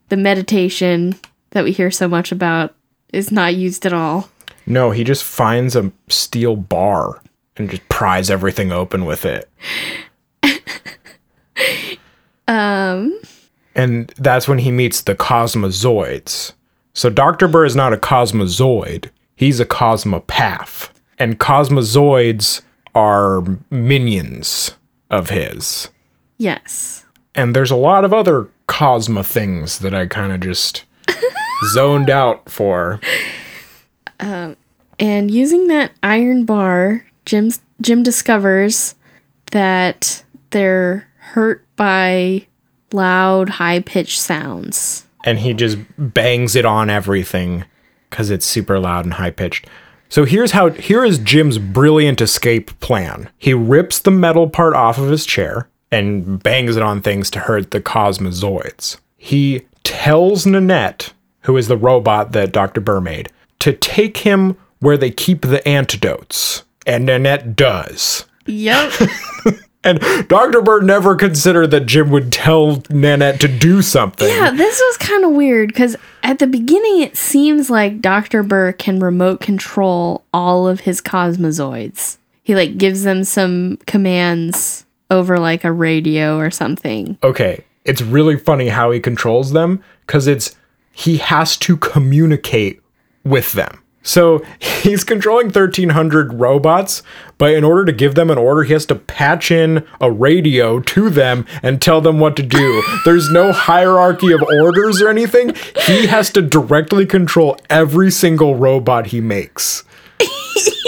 the 0.09 0.17
meditation 0.17 1.15
that 1.51 1.63
we 1.63 1.71
hear 1.71 1.91
so 1.91 2.07
much 2.07 2.31
about 2.31 2.73
is 3.11 3.31
not 3.31 3.53
used 3.53 3.85
at 3.85 3.93
all. 3.93 4.29
No, 4.65 4.91
he 4.91 5.03
just 5.03 5.23
finds 5.23 5.75
a 5.75 5.91
steel 6.09 6.55
bar 6.55 7.21
and 7.57 7.69
just 7.69 7.87
pries 7.89 8.29
everything 8.29 8.71
open 8.71 9.05
with 9.05 9.25
it. 9.25 9.49
Um, 12.47 13.19
And 13.75 14.09
that's 14.17 14.47
when 14.47 14.59
he 14.59 14.71
meets 14.71 15.01
the 15.01 15.15
cosmozoids. 15.15 16.53
So 16.93 17.09
Dr. 17.09 17.47
Burr 17.47 17.65
is 17.65 17.75
not 17.75 17.91
a 17.93 17.97
cosmozoid, 17.97 19.09
he's 19.35 19.59
a 19.59 19.65
cosmopath. 19.65 20.89
And 21.17 21.39
cosmozoids 21.39 22.61
are 22.93 23.43
minions 23.69 24.71
of 25.09 25.29
his. 25.29 25.89
yes. 26.37 27.01
And 27.37 27.53
there's 27.53 27.71
a 27.71 27.75
lot 27.75 28.05
of 28.05 28.13
other 28.13 28.47
cosmo 28.67 29.21
things 29.21 29.79
that 29.79 29.93
I 29.93 30.05
kind 30.05 30.31
of 30.31 30.39
just 30.39 30.85
zoned 31.73 32.09
out 32.09 32.49
for. 32.49 33.01
And 34.99 35.29
using 35.29 35.67
that 35.67 35.91
iron 36.03 36.45
bar, 36.45 37.05
Jim's, 37.25 37.61
Jim 37.81 38.03
discovers 38.03 38.95
that 39.51 40.23
they're 40.51 41.07
hurt 41.17 41.65
by 41.75 42.47
loud, 42.91 43.49
high 43.49 43.79
pitched 43.81 44.19
sounds. 44.19 45.05
and 45.25 45.39
he 45.39 45.53
just 45.53 45.77
bangs 45.97 46.55
it 46.55 46.65
on 46.65 46.89
everything 46.89 47.65
because 48.09 48.29
it's 48.29 48.45
super 48.45 48.79
loud 48.79 49.05
and 49.05 49.15
high 49.15 49.31
pitched. 49.31 49.67
So 50.07 50.23
here's 50.23 50.51
how 50.51 50.69
here 50.69 51.03
is 51.03 51.17
Jim's 51.17 51.57
brilliant 51.57 52.21
escape 52.21 52.79
plan. 52.79 53.29
He 53.37 53.53
rips 53.53 53.99
the 53.99 54.11
metal 54.11 54.47
part 54.47 54.75
off 54.75 54.97
of 54.99 55.09
his 55.09 55.25
chair 55.25 55.67
and 55.91 56.41
bangs 56.41 56.77
it 56.77 56.83
on 56.83 57.01
things 57.01 57.29
to 57.31 57.39
hurt 57.39 57.71
the 57.71 57.81
cosmozoids. 57.81 58.97
He 59.17 59.65
tells 59.83 60.45
Nanette, 60.45 61.11
who 61.41 61.57
is 61.57 61.67
the 61.67 61.77
robot 61.77 62.31
that 62.33 62.51
Dr. 62.51 62.81
Burr 62.81 63.01
made, 63.01 63.29
to 63.59 63.73
take 63.73 64.17
him 64.17 64.55
where 64.79 64.97
they 64.97 65.11
keep 65.11 65.41
the 65.41 65.65
antidotes. 65.67 66.63
And 66.85 67.05
Nanette 67.05 67.55
does. 67.55 68.25
Yep. 68.45 68.93
And 69.85 69.99
Dr. 70.29 70.63
Burr 70.63 70.81
never 70.81 71.15
considered 71.15 71.69
that 71.69 71.85
Jim 71.85 72.09
would 72.09 72.31
tell 72.31 72.81
Nanette 72.89 73.39
to 73.41 73.47
do 73.47 73.83
something. 73.83 74.27
yeah, 74.27 74.49
this 74.49 74.79
was 74.79 74.97
kind 74.97 75.23
of 75.23 75.33
weird 75.33 75.67
because 75.67 75.95
at 76.23 76.39
the 76.39 76.47
beginning 76.47 77.01
it 77.01 77.15
seems 77.15 77.69
like 77.69 78.01
Dr. 78.01 78.41
Burr 78.41 78.71
can 78.73 78.97
remote 78.99 79.41
control 79.41 80.25
all 80.33 80.67
of 80.67 80.79
his 80.79 81.01
cosmozoids. 81.01 82.17
He 82.41 82.55
like 82.55 82.79
gives 82.79 83.03
them 83.03 83.23
some 83.23 83.77
commands 83.85 84.87
over 85.11 85.37
like 85.37 85.63
a 85.63 85.71
radio 85.71 86.39
or 86.39 86.49
something. 86.49 87.19
okay, 87.21 87.63
it's 87.83 88.01
really 88.01 88.37
funny 88.37 88.69
how 88.69 88.89
he 88.89 88.99
controls 88.99 89.51
them 89.51 89.83
because 90.07 90.25
it's 90.25 90.55
he 90.93 91.17
has 91.17 91.57
to 91.57 91.77
communicate 91.77 92.81
with 93.23 93.51
them. 93.53 93.83
So 94.05 94.41
he's 94.59 95.03
controlling 95.03 95.47
1300 95.47 96.35
robots, 96.35 97.03
but 97.37 97.53
in 97.53 97.65
order 97.65 97.83
to 97.83 97.91
give 97.91 98.15
them 98.15 98.29
an 98.29 98.37
order, 98.37 98.63
he 98.63 98.71
has 98.71 98.85
to 98.85 98.95
patch 98.95 99.51
in 99.51 99.85
a 99.99 100.09
radio 100.09 100.79
to 100.79 101.09
them 101.09 101.45
and 101.61 101.81
tell 101.81 101.99
them 101.99 102.19
what 102.19 102.37
to 102.37 102.43
do. 102.43 102.81
There's 103.05 103.29
no 103.29 103.51
hierarchy 103.51 104.31
of 104.31 104.41
orders 104.43 105.01
or 105.01 105.09
anything. 105.09 105.53
He 105.85 106.07
has 106.07 106.29
to 106.31 106.41
directly 106.41 107.05
control 107.05 107.57
every 107.69 108.11
single 108.11 108.55
robot 108.55 109.07
he 109.07 109.19
makes. 109.19 109.83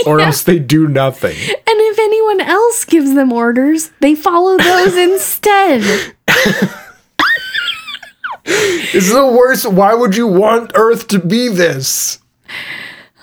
Or 0.06 0.22
else 0.22 0.44
they 0.44 0.58
do 0.58 0.88
nothing. 0.88 1.36
And 1.36 1.58
if 1.68 2.00
anyone 2.00 2.40
else 2.40 2.86
gives 2.86 3.14
them 3.14 3.34
orders, 3.34 3.92
they 4.00 4.16
follow 4.16 4.58
those 4.58 4.96
instead. 4.96 5.82
This 8.46 8.94
is 8.96 9.12
the 9.12 9.28
worst. 9.28 9.70
Why 9.70 9.94
would 9.94 10.16
you 10.16 10.26
want 10.26 10.72
Earth 10.76 11.10
to 11.10 11.20
be 11.20 11.50
this? 11.50 12.20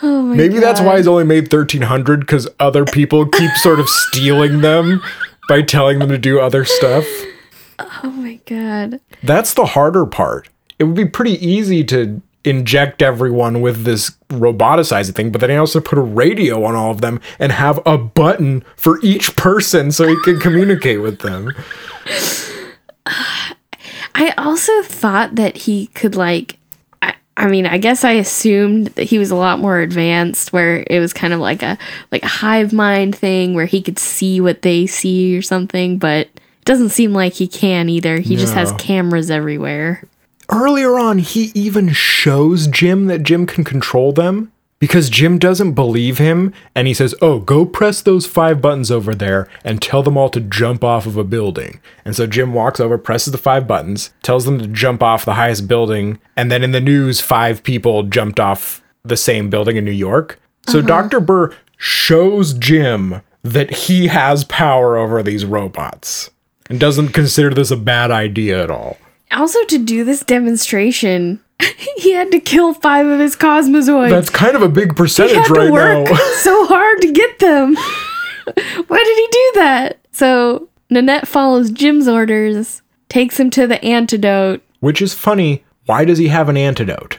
Oh 0.07 0.21
my 0.21 0.37
Maybe 0.37 0.59
that's 0.59 0.83
why 0.83 0.99
he's 0.99 1.09
only 1.09 1.25
made 1.25 1.51
1300 1.51 2.21
because 2.21 2.47
other 2.61 2.85
people 2.85 3.25
keep 3.27 3.51
sort 3.53 3.81
of 3.81 3.89
stealing 3.89 4.61
them 4.61 5.01
by 5.49 5.63
telling 5.63 5.99
them 5.99 6.11
to 6.11 6.19
do 6.19 6.39
other 6.39 6.67
stuff. 6.67 7.07
Oh 7.79 8.11
my 8.11 8.39
god. 8.45 9.01
That's 9.23 9.55
the 9.55 9.65
harder 9.65 10.05
part. 10.05 10.51
It 10.79 10.85
would 10.85 10.95
be 10.95 11.07
pretty 11.07 11.43
easy 11.45 11.83
to 11.85 12.21
inject 12.45 13.01
everyone 13.01 13.63
with 13.63 13.85
this 13.85 14.11
roboticizing 14.29 15.15
thing, 15.15 15.33
but 15.33 15.41
then 15.41 15.49
he 15.49 15.57
also 15.57 15.81
put 15.81 15.97
a 15.97 16.03
radio 16.03 16.65
on 16.65 16.75
all 16.75 16.91
of 16.91 17.01
them 17.01 17.19
and 17.39 17.51
have 17.53 17.81
a 17.87 17.97
button 17.97 18.63
for 18.77 19.01
each 19.03 19.35
person 19.37 19.91
so 19.91 20.07
he 20.07 20.21
can 20.23 20.39
communicate 20.39 21.01
with 21.01 21.21
them. 21.21 21.55
I 24.17 24.35
also 24.37 24.83
thought 24.83 25.37
that 25.37 25.57
he 25.57 25.87
could 25.89 26.15
like 26.15 26.59
I, 27.37 27.49
mean, 27.49 27.67
I 27.67 27.79
guess 27.79 28.05
I 28.05 28.13
assumed 28.13 28.89
that 28.89 29.05
he 29.05 29.19
was 29.19 29.31
a 29.31 29.37
lot 29.37 29.59
more 29.59 29.81
advanced 29.81 30.53
where 30.53 30.85
it 30.89 31.01
was 31.01 31.13
kind 31.13 31.33
of 31.33 31.41
like 31.41 31.63
a 31.63 31.77
like 32.13 32.23
a 32.23 32.29
hive 32.29 32.73
mind 32.73 33.17
thing 33.17 33.55
where 33.55 33.67
he 33.67 33.83
could 33.83 33.99
see 33.99 34.41
what 34.41 34.63
they 34.63 34.87
see 34.87 35.37
or 35.37 35.43
something, 35.43 35.99
but 35.99 36.29
it 36.29 36.65
doesn't 36.65 36.91
seem 36.91 37.13
like 37.13 37.35
he 37.35 37.49
can 37.49 37.89
either. 37.89 38.19
He 38.19 38.37
just 38.37 38.55
has 38.55 38.73
cameras 38.73 39.31
everywhere. 39.31 40.05
Earlier 40.49 40.99
on, 40.99 41.19
he 41.19 41.51
even 41.55 41.89
shows 41.91 42.67
Jim 42.67 43.07
that 43.07 43.23
Jim 43.23 43.47
can 43.47 43.65
control 43.65 44.13
them 44.13 44.53
because 44.85 45.09
Jim 45.09 45.39
doesn't 45.39 45.73
believe 45.73 46.19
him 46.19 46.53
and 46.75 46.87
he 46.87 46.93
says, 46.93 47.15
Oh, 47.23 47.39
go 47.39 47.65
press 47.65 48.03
those 48.03 48.27
five 48.27 48.61
buttons 48.61 48.91
over 48.91 49.15
there 49.15 49.49
and 49.65 49.81
tell 49.81 50.03
them 50.03 50.19
all 50.19 50.29
to 50.29 50.41
jump 50.41 50.85
off 50.85 51.07
of 51.07 51.17
a 51.17 51.25
building. 51.25 51.81
And 52.05 52.15
so 52.15 52.27
Jim 52.27 52.53
walks 52.53 52.81
over, 52.81 52.99
presses 52.99 53.33
the 53.33 53.39
five 53.39 53.67
buttons, 53.67 54.13
tells 54.23 54.45
them 54.45 54.59
to 54.59 54.67
jump 54.67 55.03
off 55.03 55.25
the 55.25 55.37
highest 55.37 55.69
building, 55.69 56.21
and 56.37 56.53
then 56.53 56.63
in 56.63 56.73
the 56.73 56.83
news, 56.83 57.23
five 57.23 57.63
people 57.63 58.03
jumped 58.03 58.39
off 58.39 58.83
the 59.03 59.17
same 59.17 59.49
building 59.49 59.77
in 59.77 59.87
New 59.87 59.91
York. 59.91 60.39
So 60.69 60.81
uh-huh. 60.81 60.87
Dr. 60.89 61.21
Burr 61.21 61.57
shows 61.79 62.53
Jim 62.53 63.23
that 63.41 63.71
he 63.71 64.09
has 64.09 64.45
power 64.45 64.99
over 64.99 65.23
these 65.23 65.47
robots 65.47 66.29
and 66.69 66.79
doesn't 66.79 67.15
consider 67.15 67.55
this 67.55 67.71
a 67.71 67.79
bad 67.79 68.11
idea 68.11 68.63
at 68.63 68.71
all. 68.71 68.99
Also 69.31 69.65
to 69.65 69.79
do 69.79 70.05
this 70.05 70.21
demonstration, 70.21 71.41
he 71.97 72.13
had 72.13 72.31
to 72.33 72.41
kill 72.41 72.75
five 72.75 73.07
of 73.07 73.21
his 73.21 73.37
cosmozoids. 73.37 74.11
That's 74.11 74.31
kind 74.31 74.57
of 74.57 74.63
a 74.63 74.69
big 74.69 74.93
he 74.93 74.97
percentage 74.97 75.37
had 75.37 75.51
right 75.51 75.67
to 75.67 75.73
work 75.73 76.11
now. 76.11 76.17
so 76.41 76.67
hard 76.67 77.01
to 77.03 77.13
get 77.13 77.39
them. 77.39 77.77
Why 78.87 79.05
did 79.05 79.19
he 79.19 79.29
do 79.31 79.53
that? 79.57 79.99
So 80.13 80.69
Nanette 80.91 81.27
follows 81.27 81.71
Jim's 81.71 82.09
orders, 82.09 82.83
takes 83.09 83.39
him 83.39 83.51
to 83.51 83.67
the 83.67 83.83
antidote. 83.85 84.63
Which 84.81 85.01
is 85.01 85.15
funny. 85.15 85.65
Why 85.87 86.05
does 86.05 86.19
he 86.19 86.29
have 86.29 86.49
an 86.49 86.57
antidote? 86.57 87.19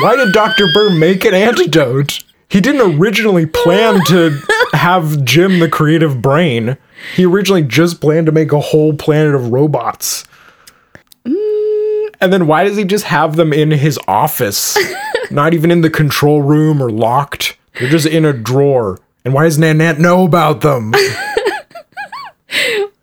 Why 0.00 0.16
did 0.16 0.32
Dr. 0.32 0.66
Burr 0.72 0.90
make 0.90 1.24
an 1.24 1.34
antidote? 1.34 2.22
He 2.48 2.60
didn't 2.60 2.98
originally 2.98 3.46
plan 3.46 4.04
to 4.06 4.38
have 4.72 5.24
Jim 5.24 5.58
the 5.58 5.68
creative 5.68 6.22
brain. 6.22 6.76
He 7.16 7.24
originally 7.24 7.62
just 7.62 8.00
planned 8.00 8.26
to 8.26 8.32
make 8.32 8.52
a 8.52 8.60
whole 8.60 8.94
planet 8.94 9.34
of 9.34 9.50
robots. 9.50 10.24
And 12.24 12.32
then 12.32 12.46
why 12.46 12.64
does 12.64 12.76
he 12.76 12.84
just 12.84 13.04
have 13.04 13.36
them 13.36 13.52
in 13.52 13.70
his 13.70 13.98
office? 14.08 14.78
Not 15.30 15.52
even 15.52 15.70
in 15.70 15.82
the 15.82 15.90
control 15.90 16.40
room 16.42 16.82
or 16.82 16.90
locked. 16.90 17.58
They're 17.78 17.90
just 17.90 18.06
in 18.06 18.24
a 18.24 18.32
drawer. 18.32 18.98
And 19.24 19.34
why 19.34 19.44
does 19.44 19.58
Nanette 19.58 19.98
know 19.98 20.24
about 20.24 20.62
them? 20.62 20.92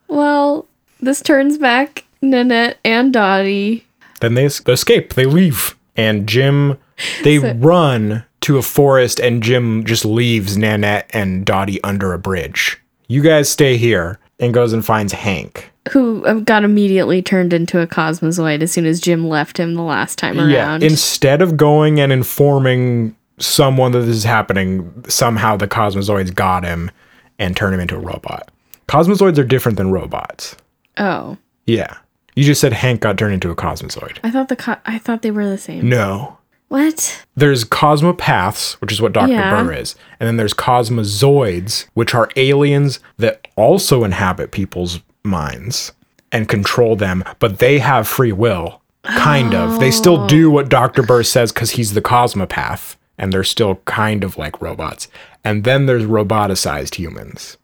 Well, 0.07 0.67
this 0.99 1.21
turns 1.21 1.57
back 1.57 2.05
Nanette 2.21 2.79
and 2.83 3.13
Dottie. 3.13 3.85
Then 4.19 4.33
they 4.33 4.45
escape. 4.45 5.13
They 5.13 5.25
leave. 5.25 5.75
And 5.95 6.27
Jim, 6.27 6.77
they 7.23 7.37
run 7.39 8.25
to 8.41 8.57
a 8.57 8.61
forest, 8.61 9.19
and 9.19 9.41
Jim 9.41 9.85
just 9.85 10.03
leaves 10.03 10.57
Nanette 10.57 11.09
and 11.13 11.45
Dottie 11.45 11.81
under 11.83 12.11
a 12.13 12.19
bridge. 12.19 12.77
You 13.07 13.21
guys 13.21 13.49
stay 13.49 13.77
here, 13.77 14.19
and 14.39 14.53
goes 14.53 14.73
and 14.73 14.85
finds 14.85 15.13
Hank. 15.13 15.70
Who 15.91 16.41
got 16.41 16.63
immediately 16.63 17.21
turned 17.21 17.53
into 17.53 17.79
a 17.79 17.87
cosmozoid 17.87 18.61
as 18.61 18.71
soon 18.71 18.85
as 18.85 18.99
Jim 18.99 19.27
left 19.27 19.57
him 19.59 19.75
the 19.75 19.81
last 19.81 20.17
time 20.17 20.39
around. 20.39 20.81
Yeah. 20.81 20.87
Instead 20.87 21.41
of 21.41 21.57
going 21.57 21.99
and 21.99 22.11
informing 22.11 23.15
someone 23.39 23.91
that 23.91 23.99
this 24.01 24.15
is 24.17 24.23
happening, 24.23 25.03
somehow 25.07 25.57
the 25.57 25.67
Cosmozoids 25.67 26.33
got 26.33 26.63
him 26.63 26.91
and 27.39 27.57
turned 27.57 27.73
him 27.73 27.79
into 27.79 27.95
a 27.95 27.99
robot. 27.99 28.51
Cosmozoids 28.87 29.37
are 29.37 29.43
different 29.43 29.77
than 29.77 29.91
robots. 29.91 30.55
oh, 30.97 31.37
Yeah. 31.65 31.97
You 32.35 32.45
just 32.45 32.61
said 32.61 32.71
Hank 32.71 33.01
got 33.01 33.17
turned 33.17 33.33
into 33.33 33.49
a 33.51 33.55
Cosmozoid. 33.55 34.19
I 34.23 34.31
thought 34.31 34.47
the 34.47 34.55
co- 34.55 34.77
I 34.85 34.97
thought 34.99 35.21
they 35.21 35.31
were 35.31 35.49
the 35.49 35.57
same. 35.57 35.89
No. 35.89 36.37
What? 36.69 37.25
there's 37.35 37.65
cosmopaths, 37.65 38.75
which 38.79 38.93
is 38.93 39.01
what 39.01 39.11
Dr. 39.11 39.33
Yeah. 39.33 39.61
Burr 39.61 39.73
is, 39.73 39.95
and 40.21 40.27
then 40.27 40.37
there's 40.37 40.53
cosmozoids, 40.53 41.87
which 41.95 42.15
are 42.15 42.29
aliens 42.37 42.99
that 43.17 43.45
also 43.57 44.05
inhabit 44.05 44.51
people's 44.53 45.01
minds 45.23 45.91
and 46.31 46.47
control 46.47 46.95
them, 46.95 47.23
but 47.39 47.59
they 47.59 47.79
have 47.79 48.07
free 48.07 48.31
will. 48.31 48.81
Kind 49.03 49.55
of. 49.55 49.79
They 49.79 49.89
still 49.91 50.27
do 50.27 50.51
what 50.51 50.69
Dr. 50.69 51.01
Burr 51.01 51.23
says 51.23 51.51
because 51.51 51.71
he's 51.71 51.93
the 51.93 52.01
cosmopath, 52.03 52.95
and 53.17 53.33
they're 53.33 53.43
still 53.43 53.75
kind 53.85 54.23
of 54.23 54.37
like 54.37 54.61
robots. 54.61 55.07
And 55.43 55.63
then 55.63 55.87
there's 55.87 56.03
roboticized 56.03 56.95
humans. 56.95 57.57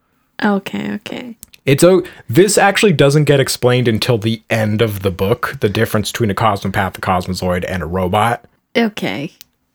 Okay, 0.44 0.92
okay. 0.94 1.38
It's 1.66 1.84
a 1.84 2.02
this 2.30 2.58
actually 2.58 2.94
doesn't 2.94 3.26
get 3.26 3.40
explained 3.40 3.88
until 3.88 4.18
the 4.18 4.42
end 4.50 4.82
of 4.82 5.02
the 5.02 5.12
book, 5.12 5.58
the 5.60 5.70
difference 5.70 6.12
between 6.12 6.32
a 6.32 6.36
cosmopath, 6.36 6.98
a 6.98 7.02
cosmozoid, 7.02 7.66
and 7.68 7.84
a 7.84 7.88
robot 7.88 8.46
Okay. 8.76 9.32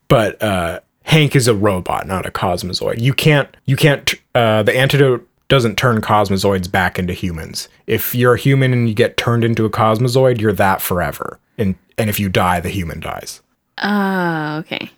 but 0.08 0.40
uh 0.42 0.80
Hank 1.04 1.34
is 1.36 1.48
a 1.48 1.54
robot, 1.54 2.06
not 2.06 2.26
a 2.26 2.30
cosmozoid. 2.30 3.00
You 3.00 3.12
can't 3.12 3.48
you 3.66 3.76
can't 3.76 4.14
uh 4.34 4.62
the 4.62 4.74
antidote 4.76 5.28
doesn't 5.52 5.76
turn 5.76 6.00
cosmozoids 6.00 6.72
back 6.72 6.98
into 6.98 7.12
humans. 7.12 7.68
If 7.86 8.14
you're 8.14 8.36
a 8.36 8.38
human 8.38 8.72
and 8.72 8.88
you 8.88 8.94
get 8.94 9.18
turned 9.18 9.44
into 9.44 9.66
a 9.66 9.70
cosmozoid, 9.70 10.40
you're 10.40 10.54
that 10.54 10.80
forever. 10.80 11.38
And 11.58 11.74
and 11.98 12.08
if 12.08 12.18
you 12.18 12.30
die, 12.30 12.60
the 12.60 12.70
human 12.70 13.00
dies. 13.00 13.42
Oh, 13.82 14.56
okay. 14.60 14.90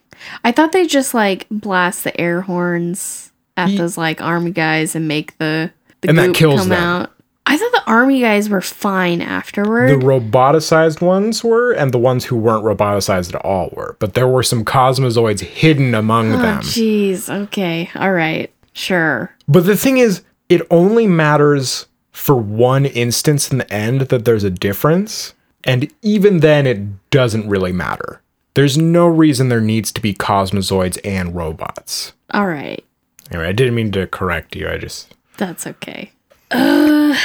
I 0.44 0.52
thought 0.52 0.70
they 0.70 0.86
just 0.86 1.12
like 1.12 1.48
blast 1.50 2.04
the 2.04 2.20
air 2.20 2.42
horns 2.42 3.32
at 3.56 3.70
Ye- 3.70 3.78
those 3.78 3.98
like 3.98 4.20
army 4.20 4.52
guys 4.52 4.94
and 4.94 5.08
make 5.08 5.36
the 5.38 5.72
the 6.02 6.10
And 6.10 6.18
that 6.18 6.34
kills 6.36 6.60
come 6.60 6.68
them. 6.68 6.80
out. 6.80 7.10
I 7.46 7.58
thought 7.58 7.72
the 7.72 7.90
army 7.90 8.20
guys 8.20 8.48
were 8.48 8.60
fine 8.60 9.22
afterward. 9.22 9.90
The 9.90 10.06
roboticized 10.06 11.00
ones 11.00 11.42
were, 11.42 11.72
and 11.72 11.90
the 11.90 11.98
ones 11.98 12.26
who 12.26 12.36
weren't 12.36 12.64
roboticized 12.64 13.34
at 13.34 13.44
all 13.44 13.70
were. 13.72 13.96
But 13.98 14.14
there 14.14 14.28
were 14.28 14.44
some 14.44 14.64
cosmozoids 14.64 15.40
hidden 15.40 15.96
among 15.96 16.32
oh, 16.32 16.38
them. 16.38 16.60
jeez. 16.60 17.28
Okay. 17.42 17.90
All 17.96 18.12
right. 18.12 18.52
Sure. 18.72 19.34
But 19.48 19.66
the 19.66 19.76
thing 19.76 19.98
is, 19.98 20.22
it 20.48 20.62
only 20.70 21.06
matters 21.06 21.86
for 22.12 22.36
one 22.36 22.86
instance 22.86 23.50
in 23.50 23.58
the 23.58 23.72
end 23.72 24.02
that 24.02 24.24
there's 24.24 24.44
a 24.44 24.50
difference. 24.50 25.34
And 25.64 25.90
even 26.02 26.40
then, 26.40 26.66
it 26.66 27.10
doesn't 27.10 27.48
really 27.48 27.72
matter. 27.72 28.20
There's 28.54 28.78
no 28.78 29.06
reason 29.06 29.48
there 29.48 29.60
needs 29.60 29.90
to 29.92 30.00
be 30.00 30.14
cosmozoids 30.14 30.98
and 31.04 31.34
robots. 31.34 32.12
All 32.32 32.46
right. 32.46 32.84
Anyway, 33.30 33.48
I 33.48 33.52
didn't 33.52 33.74
mean 33.74 33.90
to 33.92 34.06
correct 34.06 34.54
you. 34.54 34.68
I 34.68 34.78
just 34.78 35.12
That's 35.38 35.66
okay. 35.66 36.12
uh, 36.50 37.16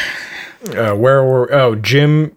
where 0.95 1.23
were 1.23 1.53
oh 1.53 1.75
Jim 1.75 2.35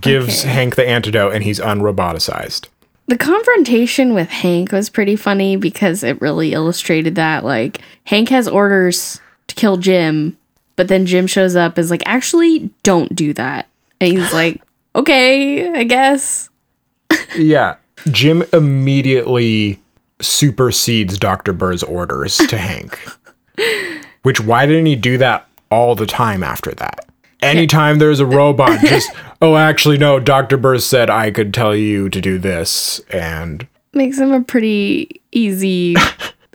gives 0.00 0.40
Okay. 0.40 0.48
Hank 0.52 0.76
the 0.76 0.86
antidote 0.86 1.34
and 1.34 1.44
he's 1.44 1.60
unroboticized. 1.60 2.68
The 3.08 3.16
confrontation 3.16 4.14
with 4.14 4.28
Hank 4.28 4.72
was 4.72 4.90
pretty 4.90 5.16
funny 5.16 5.56
because 5.56 6.02
it 6.02 6.20
really 6.20 6.52
illustrated 6.52 7.14
that 7.14 7.44
like 7.44 7.80
Hank 8.04 8.28
has 8.30 8.48
orders 8.48 9.20
to 9.48 9.54
kill 9.54 9.76
Jim, 9.76 10.36
but 10.76 10.88
then 10.88 11.06
Jim 11.06 11.26
shows 11.26 11.56
up 11.56 11.78
is 11.78 11.90
like, 11.90 12.02
actually, 12.06 12.70
don't 12.82 13.14
do 13.14 13.32
that. 13.34 13.68
And 14.00 14.12
he's 14.12 14.32
like, 14.32 14.62
okay, 14.94 15.72
I 15.72 15.84
guess. 15.84 16.50
Yeah, 17.36 17.76
Jim 18.10 18.44
immediately 18.52 19.80
supersedes 20.20 21.18
Dr. 21.18 21.52
Burr's 21.52 21.82
orders 21.82 22.36
to 22.36 22.58
Hank. 22.58 22.98
Which 24.22 24.40
why 24.40 24.66
didn't 24.66 24.86
he 24.86 24.96
do 24.96 25.18
that 25.18 25.46
all 25.70 25.94
the 25.94 26.06
time 26.06 26.42
after 26.42 26.72
that? 26.72 27.06
Anytime 27.42 27.98
there's 27.98 28.18
a 28.18 28.26
robot, 28.26 28.80
just 28.80 29.10
oh, 29.42 29.56
actually 29.56 29.98
no. 29.98 30.18
Dr. 30.18 30.56
Burr 30.56 30.78
said 30.78 31.10
I 31.10 31.30
could 31.30 31.52
tell 31.52 31.76
you 31.76 32.08
to 32.08 32.20
do 32.20 32.38
this, 32.38 32.98
and 33.10 33.66
Makes 33.92 34.18
him 34.18 34.32
a 34.32 34.42
pretty 34.42 35.20
easy 35.32 35.94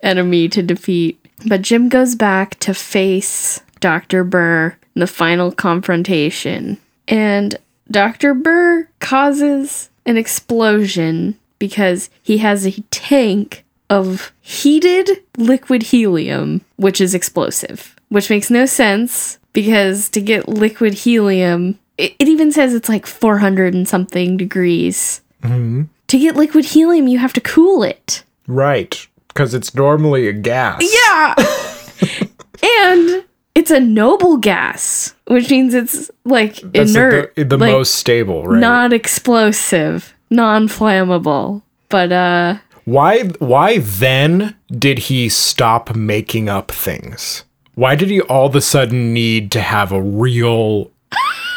enemy 0.04 0.49
to 0.49 0.62
defeat. 0.62 1.21
But 1.45 1.62
Jim 1.62 1.89
goes 1.89 2.15
back 2.15 2.60
to 2.60 2.73
face 2.73 3.62
Dr. 3.80 4.23
Burr 4.23 4.75
in 4.95 4.99
the 4.99 5.08
final 5.08 5.51
confrontation. 5.51 6.77
And 7.08 7.58
Dr. 7.89 8.34
Burr 8.34 8.88
causes 8.99 9.89
an 10.06 10.17
explosion 10.17 11.38
because 11.60 12.10
he 12.23 12.39
has 12.39 12.65
a 12.65 12.82
tank 12.91 13.63
of 13.89 14.32
heated 14.41 15.10
liquid 15.38 15.84
helium, 15.84 16.62
which 16.77 17.01
is 17.01 17.13
explosive, 17.13 17.95
which 18.10 18.30
makes 18.30 18.49
no 18.49 18.65
sense 18.65 19.38
because 19.54 20.10
to 20.10 20.21
get 20.21 20.47
liquid 20.47 20.93
helium, 20.93 21.77
it, 21.97 22.15
it 22.17 22.27
even 22.27 22.51
says 22.51 22.73
it's 22.73 22.89
like 22.89 23.06
400 23.06 23.73
and 23.73 23.88
something 23.88 24.38
degrees. 24.38 25.21
Mm-hmm. 25.43 25.84
To 26.08 26.19
get 26.19 26.36
liquid 26.36 26.65
helium, 26.65 27.08
you 27.08 27.19
have 27.19 27.34
to 27.34 27.41
cool 27.41 27.84
it. 27.84 28.23
right 28.47 29.08
because 29.34 29.54
it's 29.54 29.74
normally 29.74 30.28
a 30.28 30.34
gas. 30.34 30.82
Yeah. 30.82 31.36
and 32.63 33.26
it's 33.56 33.72
a 33.72 33.80
noble 33.80 34.38
gas, 34.38 35.13
which 35.28 35.50
means 35.50 35.74
it's 35.74 36.12
like 36.26 36.56
That's 36.62 36.91
inert, 36.91 37.36
the, 37.36 37.46
the 37.46 37.58
like, 37.58 37.72
most 37.72 37.96
stable, 37.96 38.46
right? 38.46 38.60
non 38.60 38.94
explosive, 38.94 40.13
non 40.30 40.67
flammable. 40.67 41.62
But 41.89 42.12
uh 42.12 42.58
Why 42.86 43.24
why 43.39 43.80
then 43.80 44.56
did 44.70 45.00
he 45.00 45.30
stop 45.30 45.96
making 45.96 46.50
up 46.50 46.72
things? 46.72 47.44
Why 47.76 47.96
did 47.96 48.10
he 48.10 48.22
all 48.22 48.48
of 48.48 48.56
a 48.56 48.62
sudden 48.62 49.13
need 49.13 49.52
to 49.52 49.62
have 49.62 49.91
a 49.91 50.02
real 50.02 50.91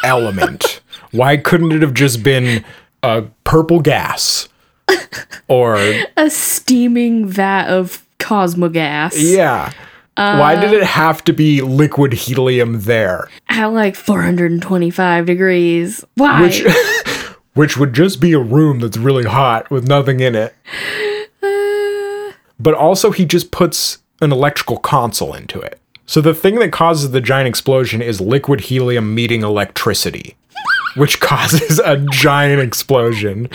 element? 0.03 0.81
Why 1.11 1.37
couldn't 1.37 1.71
it 1.71 1.81
have 1.81 1.93
just 1.93 2.23
been 2.23 2.65
a 3.03 3.23
purple 3.45 3.79
gas? 3.79 4.49
Or 5.47 5.77
a 6.17 6.29
steaming 6.29 7.27
vat 7.27 7.67
of 7.67 8.05
cosmogas 8.19 9.13
yeah. 9.15 9.71
Why 10.17 10.55
did 10.55 10.71
it 10.73 10.83
have 10.83 11.23
to 11.25 11.33
be 11.33 11.61
liquid 11.61 12.13
helium 12.13 12.81
there? 12.81 13.29
at 13.49 13.67
like 13.67 13.95
425 13.95 15.25
degrees. 15.25 16.03
Why? 16.15 16.41
Which 16.41 16.63
which 17.53 17.77
would 17.77 17.93
just 17.93 18.19
be 18.19 18.33
a 18.33 18.39
room 18.39 18.79
that's 18.79 18.97
really 18.97 19.23
hot 19.25 19.69
with 19.69 19.87
nothing 19.87 20.19
in 20.19 20.35
it. 20.35 20.55
But 22.59 22.73
also 22.73 23.11
he 23.11 23.25
just 23.25 23.51
puts 23.51 23.99
an 24.21 24.31
electrical 24.31 24.77
console 24.77 25.33
into 25.33 25.59
it. 25.59 25.79
So 26.05 26.21
the 26.21 26.33
thing 26.33 26.59
that 26.59 26.71
causes 26.71 27.11
the 27.11 27.21
giant 27.21 27.47
explosion 27.47 28.01
is 28.01 28.21
liquid 28.21 28.61
helium 28.61 29.13
meeting 29.15 29.41
electricity, 29.41 30.35
which 30.95 31.19
causes 31.31 31.79
a 31.79 31.97
giant 32.11 32.61
explosion. 32.61 33.49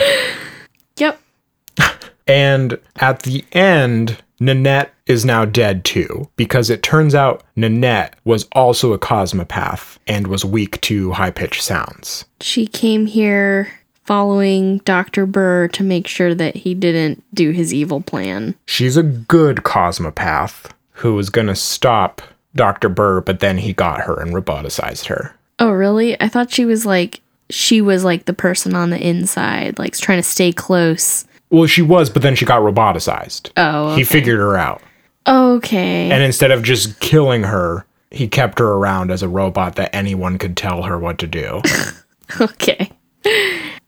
And 2.27 2.79
at 2.97 3.23
the 3.23 3.45
end, 3.53 4.23
Nanette 4.41 4.95
is 5.07 5.25
now 5.25 5.45
dead 5.45 5.85
too, 5.85 6.29
because 6.37 6.71
it 6.71 6.83
turns 6.83 7.15
out 7.15 7.43
Nanette 7.57 8.15
was 8.25 8.49
also 8.53 8.93
a 8.93 8.99
cosmopath 8.99 9.99
and 10.07 10.27
was 10.27 10.45
weak 10.45 10.81
to 10.83 11.13
high 11.13 11.31
pitched 11.31 11.63
sounds. 11.63 12.25
She 12.41 12.67
came 12.67 13.07
here 13.07 13.71
following 14.05 14.79
Dr. 14.79 15.27
Burr 15.27 15.69
to 15.69 15.85
make 15.85 16.07
sure 16.07 16.35
that 16.35 16.57
he 16.57 16.75
didn't 16.75 17.23
do 17.35 17.51
his 17.51 17.73
evil 17.75 18.01
plan. 18.01 18.55
She's 18.67 18.97
a 18.97 19.03
good 19.03 19.59
cosmopath 19.59 20.71
who 20.93 21.15
was 21.15 21.31
going 21.31 21.47
to 21.47 21.55
stop 21.55 22.23
Dr. 22.55 22.89
Burr, 22.89 23.21
but 23.21 23.41
then 23.41 23.59
he 23.59 23.73
got 23.73 24.01
her 24.01 24.21
and 24.21 24.33
roboticized 24.33 25.07
her. 25.07 25.37
Oh, 25.59 25.71
really? 25.71 26.21
I 26.21 26.29
thought 26.29 26.51
she 26.51 26.65
was 26.65 26.87
like 26.87 27.21
she 27.51 27.81
was 27.81 28.05
like 28.05 28.25
the 28.25 28.33
person 28.33 28.75
on 28.75 28.91
the 28.91 29.07
inside, 29.07 29.79
like 29.79 29.97
trying 29.97 30.19
to 30.19 30.23
stay 30.23 30.53
close. 30.53 31.25
Well, 31.51 31.67
she 31.67 31.83
was, 31.83 32.09
but 32.11 32.23
then 32.23 32.35
she 32.37 32.45
got 32.45 32.63
roboticized. 32.63 33.51
Oh, 33.57 33.95
He 33.97 34.05
figured 34.05 34.39
her 34.39 34.57
out. 34.57 34.83
okay. 35.27 36.11
And 36.11 36.23
instead 36.23 36.51
of 36.51 36.63
just 36.63 36.99
killing 37.01 37.43
her, 37.45 37.85
he 38.11 38.27
kept 38.29 38.59
her 38.59 38.73
around 38.73 39.11
as 39.11 39.23
a 39.23 39.29
robot 39.29 39.77
that 39.77 39.95
anyone 39.95 40.39
could 40.39 40.57
tell 40.57 40.83
her 40.85 40.99
what 40.99 41.19
to 41.19 41.27
do. 41.27 41.61
okay. 42.41 42.91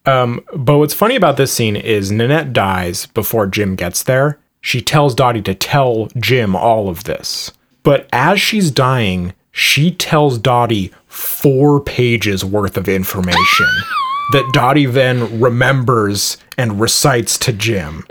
Um, 0.06 0.44
but 0.54 0.78
what's 0.78 0.94
funny 0.94 1.16
about 1.16 1.36
this 1.36 1.52
scene 1.52 1.76
is 1.76 2.10
Nanette 2.10 2.52
dies 2.52 3.06
before 3.06 3.46
Jim 3.46 3.76
gets 3.76 4.02
there. 4.02 4.38
She 4.60 4.80
tells 4.80 5.14
Dottie 5.14 5.42
to 5.42 5.54
tell 5.54 6.08
Jim 6.18 6.54
all 6.54 6.88
of 6.88 7.04
this. 7.04 7.52
But 7.82 8.08
as 8.12 8.40
she's 8.40 8.70
dying, 8.70 9.32
she 9.50 9.90
tells 9.90 10.38
Dottie 10.38 10.92
four 11.06 11.80
pages 11.80 12.44
worth 12.44 12.76
of 12.76 12.88
information 12.88 13.66
that 14.32 14.50
Dottie 14.52 14.86
then 14.86 15.40
remembers 15.40 16.36
and 16.58 16.80
recites 16.80 17.38
to 17.38 17.52
Jim. 17.52 18.04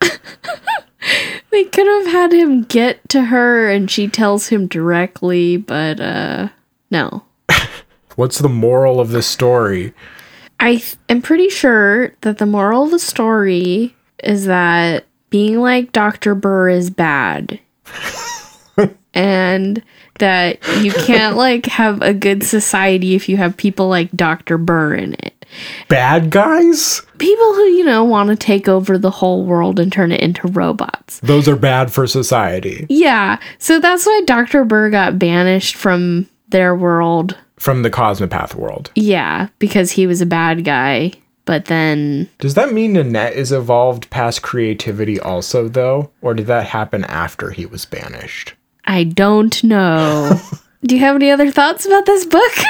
They 1.56 1.64
could 1.64 1.86
have 1.86 2.06
had 2.12 2.32
him 2.34 2.64
get 2.64 3.08
to 3.08 3.22
her 3.22 3.70
and 3.70 3.90
she 3.90 4.08
tells 4.08 4.48
him 4.48 4.66
directly, 4.66 5.56
but 5.56 6.00
uh 6.00 6.48
no. 6.90 7.24
What's 8.16 8.40
the 8.40 8.50
moral 8.50 9.00
of 9.00 9.08
this 9.08 9.26
story? 9.26 9.94
I 10.60 10.76
th- 10.76 10.96
am 11.08 11.22
pretty 11.22 11.48
sure 11.48 12.14
that 12.20 12.36
the 12.36 12.44
moral 12.44 12.84
of 12.84 12.90
the 12.90 12.98
story 12.98 13.96
is 14.22 14.44
that 14.44 15.06
being 15.30 15.58
like 15.58 15.92
Dr. 15.92 16.34
Burr 16.34 16.68
is 16.68 16.90
bad. 16.90 17.58
and 19.14 19.82
that 20.18 20.58
you 20.82 20.92
can't 20.92 21.36
like 21.36 21.64
have 21.64 22.02
a 22.02 22.12
good 22.12 22.42
society 22.42 23.14
if 23.14 23.30
you 23.30 23.38
have 23.38 23.56
people 23.56 23.88
like 23.88 24.10
Dr. 24.12 24.58
Burr 24.58 24.94
in 24.94 25.14
it. 25.14 25.35
Bad 25.88 26.30
guys? 26.30 27.02
People 27.18 27.54
who, 27.54 27.64
you 27.64 27.84
know, 27.84 28.04
want 28.04 28.30
to 28.30 28.36
take 28.36 28.68
over 28.68 28.98
the 28.98 29.10
whole 29.10 29.44
world 29.44 29.78
and 29.80 29.92
turn 29.92 30.12
it 30.12 30.20
into 30.20 30.48
robots. 30.48 31.20
Those 31.20 31.48
are 31.48 31.56
bad 31.56 31.92
for 31.92 32.06
society. 32.06 32.86
Yeah. 32.88 33.38
So 33.58 33.80
that's 33.80 34.06
why 34.06 34.22
Dr. 34.26 34.64
Burr 34.64 34.90
got 34.90 35.18
banished 35.18 35.76
from 35.76 36.28
their 36.48 36.74
world. 36.74 37.36
From 37.56 37.82
the 37.82 37.90
Cosmopath 37.90 38.54
world. 38.54 38.90
Yeah, 38.94 39.48
because 39.58 39.92
he 39.92 40.06
was 40.06 40.20
a 40.20 40.26
bad 40.26 40.64
guy. 40.64 41.12
But 41.46 41.66
then 41.66 42.28
Does 42.38 42.54
that 42.54 42.72
mean 42.72 42.94
Nanette 42.94 43.34
is 43.34 43.52
evolved 43.52 44.10
past 44.10 44.42
creativity 44.42 45.18
also, 45.20 45.68
though? 45.68 46.10
Or 46.20 46.34
did 46.34 46.46
that 46.46 46.66
happen 46.66 47.04
after 47.04 47.50
he 47.50 47.64
was 47.66 47.84
banished? 47.84 48.54
I 48.84 49.04
don't 49.04 49.62
know. 49.62 50.40
Do 50.84 50.96
you 50.96 51.00
have 51.00 51.16
any 51.16 51.30
other 51.30 51.50
thoughts 51.50 51.86
about 51.86 52.04
this 52.06 52.26
book? 52.26 52.52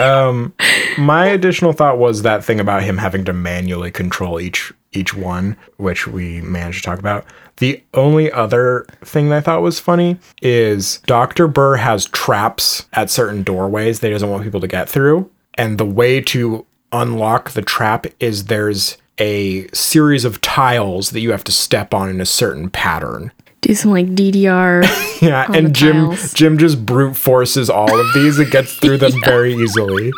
Um, 0.00 0.54
my 0.98 1.26
additional 1.26 1.72
thought 1.72 1.98
was 1.98 2.22
that 2.22 2.44
thing 2.44 2.60
about 2.60 2.82
him 2.82 2.98
having 2.98 3.24
to 3.26 3.32
manually 3.32 3.90
control 3.90 4.40
each 4.40 4.72
each 4.92 5.14
one, 5.14 5.56
which 5.76 6.06
we 6.08 6.40
managed 6.40 6.78
to 6.78 6.90
talk 6.90 6.98
about. 6.98 7.24
The 7.58 7.80
only 7.94 8.32
other 8.32 8.86
thing 9.04 9.28
that 9.28 9.36
I 9.36 9.40
thought 9.40 9.62
was 9.62 9.78
funny 9.78 10.16
is 10.42 10.98
Dr. 11.06 11.46
Burr 11.46 11.76
has 11.76 12.06
traps 12.06 12.86
at 12.92 13.08
certain 13.08 13.42
doorways 13.44 14.00
that 14.00 14.08
he 14.08 14.12
doesn't 14.12 14.30
want 14.30 14.42
people 14.42 14.60
to 14.60 14.66
get 14.66 14.88
through. 14.88 15.30
And 15.54 15.78
the 15.78 15.84
way 15.84 16.20
to 16.22 16.66
unlock 16.90 17.50
the 17.50 17.62
trap 17.62 18.06
is 18.18 18.46
there's 18.46 18.96
a 19.18 19.68
series 19.68 20.24
of 20.24 20.40
tiles 20.40 21.10
that 21.10 21.20
you 21.20 21.30
have 21.30 21.44
to 21.44 21.52
step 21.52 21.94
on 21.94 22.08
in 22.08 22.20
a 22.20 22.26
certain 22.26 22.68
pattern. 22.70 23.30
Do 23.60 23.74
some 23.74 23.90
like 23.92 24.06
DDR. 24.08 24.84
Yeah, 25.20 25.46
and 25.52 25.74
Jim 25.74 26.06
tiles. 26.06 26.32
Jim 26.32 26.56
just 26.56 26.86
brute 26.86 27.14
forces 27.14 27.68
all 27.68 27.94
of 28.00 28.14
these 28.14 28.38
and 28.38 28.50
gets 28.50 28.74
through 28.76 28.96
them 28.96 29.12
very 29.24 29.52
easily. 29.52 30.12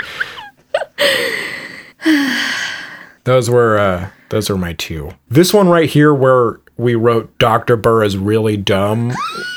those 3.24 3.48
were 3.50 3.78
uh 3.78 4.10
those 4.30 4.48
were 4.50 4.56
my 4.58 4.72
two. 4.74 5.10
This 5.28 5.52
one 5.52 5.68
right 5.68 5.88
here 5.88 6.14
where 6.14 6.58
we 6.78 6.94
wrote 6.94 7.36
Dr. 7.38 7.76
Burr 7.76 8.02
is 8.02 8.16
really 8.16 8.56
dumb. 8.56 9.12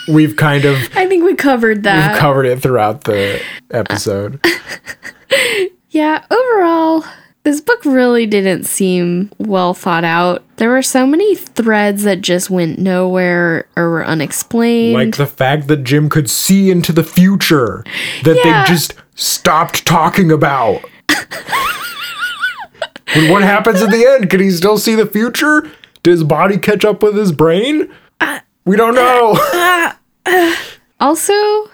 We've 0.07 0.36
kind 0.36 0.65
of 0.65 0.76
I 0.95 1.07
think 1.07 1.23
we 1.23 1.36
covered 1.36 1.84
that. 1.84 2.11
We've 2.11 2.19
covered 2.19 2.45
it 2.45 2.61
throughout 2.61 3.05
the 3.05 3.41
episode. 3.71 4.43
yeah, 5.89 6.26
overall, 6.30 7.03
This 7.43 7.61
book 7.61 7.84
really 7.86 8.26
didn't 8.26 8.65
seem 8.65 9.32
well 9.39 9.73
thought 9.73 10.03
out. 10.03 10.43
There 10.57 10.69
were 10.69 10.82
so 10.82 11.05
many 11.07 11.36
threads 11.36 12.03
that 12.03 12.21
just 12.21 12.49
went 12.49 12.80
nowhere 12.80 13.67
or 13.78 13.89
were 13.89 14.05
unexplained. 14.05 14.93
Like 14.93 15.15
the 15.17 15.26
fact 15.26 15.67
that 15.67 15.84
Jim 15.84 16.09
could 16.09 16.30
see 16.30 16.69
into 16.69 16.91
the 16.91 17.03
future 17.03 17.84
that 18.23 18.36
Yeah. 18.43 18.63
they 18.63 18.67
just 18.67 18.93
stopped 19.15 19.86
talking 19.86 20.32
about. 20.32 20.84
And 23.16 23.32
what 23.32 23.43
happens 23.43 23.82
at 23.82 23.91
the 23.91 24.06
end? 24.06 24.30
Can 24.30 24.41
he 24.41 24.51
still 24.51 24.78
see 24.78 24.93
the 24.95 25.06
future? 25.06 25.70
Did 26.03 26.12
his 26.12 26.24
body 26.24 26.58
catch 26.58 26.84
up 26.84 27.01
with 27.01 27.16
his 27.16 27.32
brain? 27.32 27.89
we 28.66 28.76
don't 28.76 28.95
know. 28.95 29.39
Also, 30.97 31.34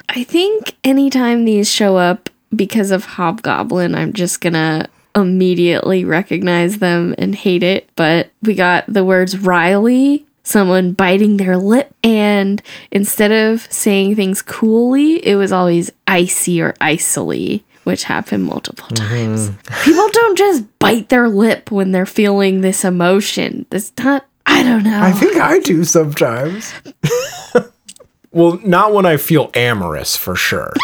I 0.10 0.24
think 0.24 0.76
anytime 0.84 1.46
these 1.46 1.72
show 1.72 1.96
up 1.96 2.30
because 2.56 2.90
of 2.90 3.06
Hobgoblin, 3.06 3.94
I'm 3.94 4.14
just 4.14 4.42
gonna 4.42 4.90
immediately 5.16 6.04
recognize 6.04 6.80
them 6.80 7.14
and 7.20 7.36
hate 7.36 7.62
it. 7.62 7.88
But 7.96 8.32
we 8.42 8.56
got 8.56 8.86
the 8.88 9.06
words 9.06 9.38
wryly, 9.38 10.26
someone 10.44 10.94
biting 10.94 11.38
their 11.38 11.56
lip, 11.56 11.94
and 12.04 12.64
instead 12.90 13.32
of 13.32 13.72
saying 13.72 14.16
things 14.16 14.42
coolly, 14.42 15.26
it 15.26 15.36
was 15.36 15.52
always 15.52 15.92
icy 16.08 16.60
or 16.60 16.74
icily. 16.82 17.64
Which 17.84 18.04
happened 18.04 18.44
multiple 18.44 18.88
times. 18.90 19.50
People 19.84 20.08
don't 20.12 20.38
just 20.38 20.64
bite 20.80 21.10
their 21.10 21.28
lip 21.28 21.72
when 21.72 21.92
they're 21.92 22.06
feeling 22.06 22.62
this 22.62 22.86
emotion. 22.86 23.66
That's 23.72 23.92
not, 23.98 24.26
I 24.46 24.62
don't 24.62 24.84
know. 24.84 25.02
I 25.02 25.12
think 25.12 25.38
I 25.38 25.58
do 25.60 25.84
sometimes. 25.84 26.72
well, 28.32 28.60
not 28.64 28.94
when 28.94 29.08
I 29.08 29.18
feel 29.18 29.50
amorous, 29.56 30.16
for 30.16 30.36
sure. 30.36 30.72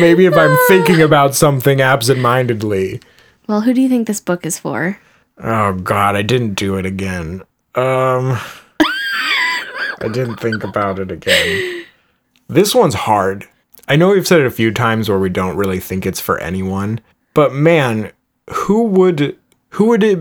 Maybe 0.00 0.26
if 0.26 0.34
I'm 0.36 0.56
thinking 0.68 1.00
about 1.02 1.34
something 1.34 1.80
absentmindedly. 1.80 3.00
well, 3.46 3.60
who 3.60 3.74
do 3.74 3.80
you 3.80 3.88
think 3.88 4.06
this 4.06 4.20
book 4.20 4.44
is 4.46 4.58
for? 4.58 4.98
Oh 5.38 5.74
god, 5.74 6.16
I 6.16 6.22
didn't 6.22 6.54
do 6.54 6.76
it 6.76 6.86
again. 6.86 7.42
Um 7.74 8.38
I 10.00 10.08
didn't 10.10 10.36
think 10.40 10.64
about 10.64 10.98
it 10.98 11.10
again. 11.12 11.84
This 12.48 12.74
one's 12.74 12.94
hard. 12.94 13.46
I 13.88 13.96
know 13.96 14.10
we've 14.10 14.26
said 14.26 14.40
it 14.40 14.46
a 14.46 14.50
few 14.50 14.70
times 14.70 15.08
where 15.08 15.18
we 15.18 15.28
don't 15.28 15.56
really 15.56 15.80
think 15.80 16.06
it's 16.06 16.20
for 16.20 16.38
anyone, 16.38 17.00
but 17.34 17.52
man, 17.52 18.12
who 18.50 18.84
would 18.84 19.36
who 19.70 19.86
would 19.86 20.02
it 20.02 20.18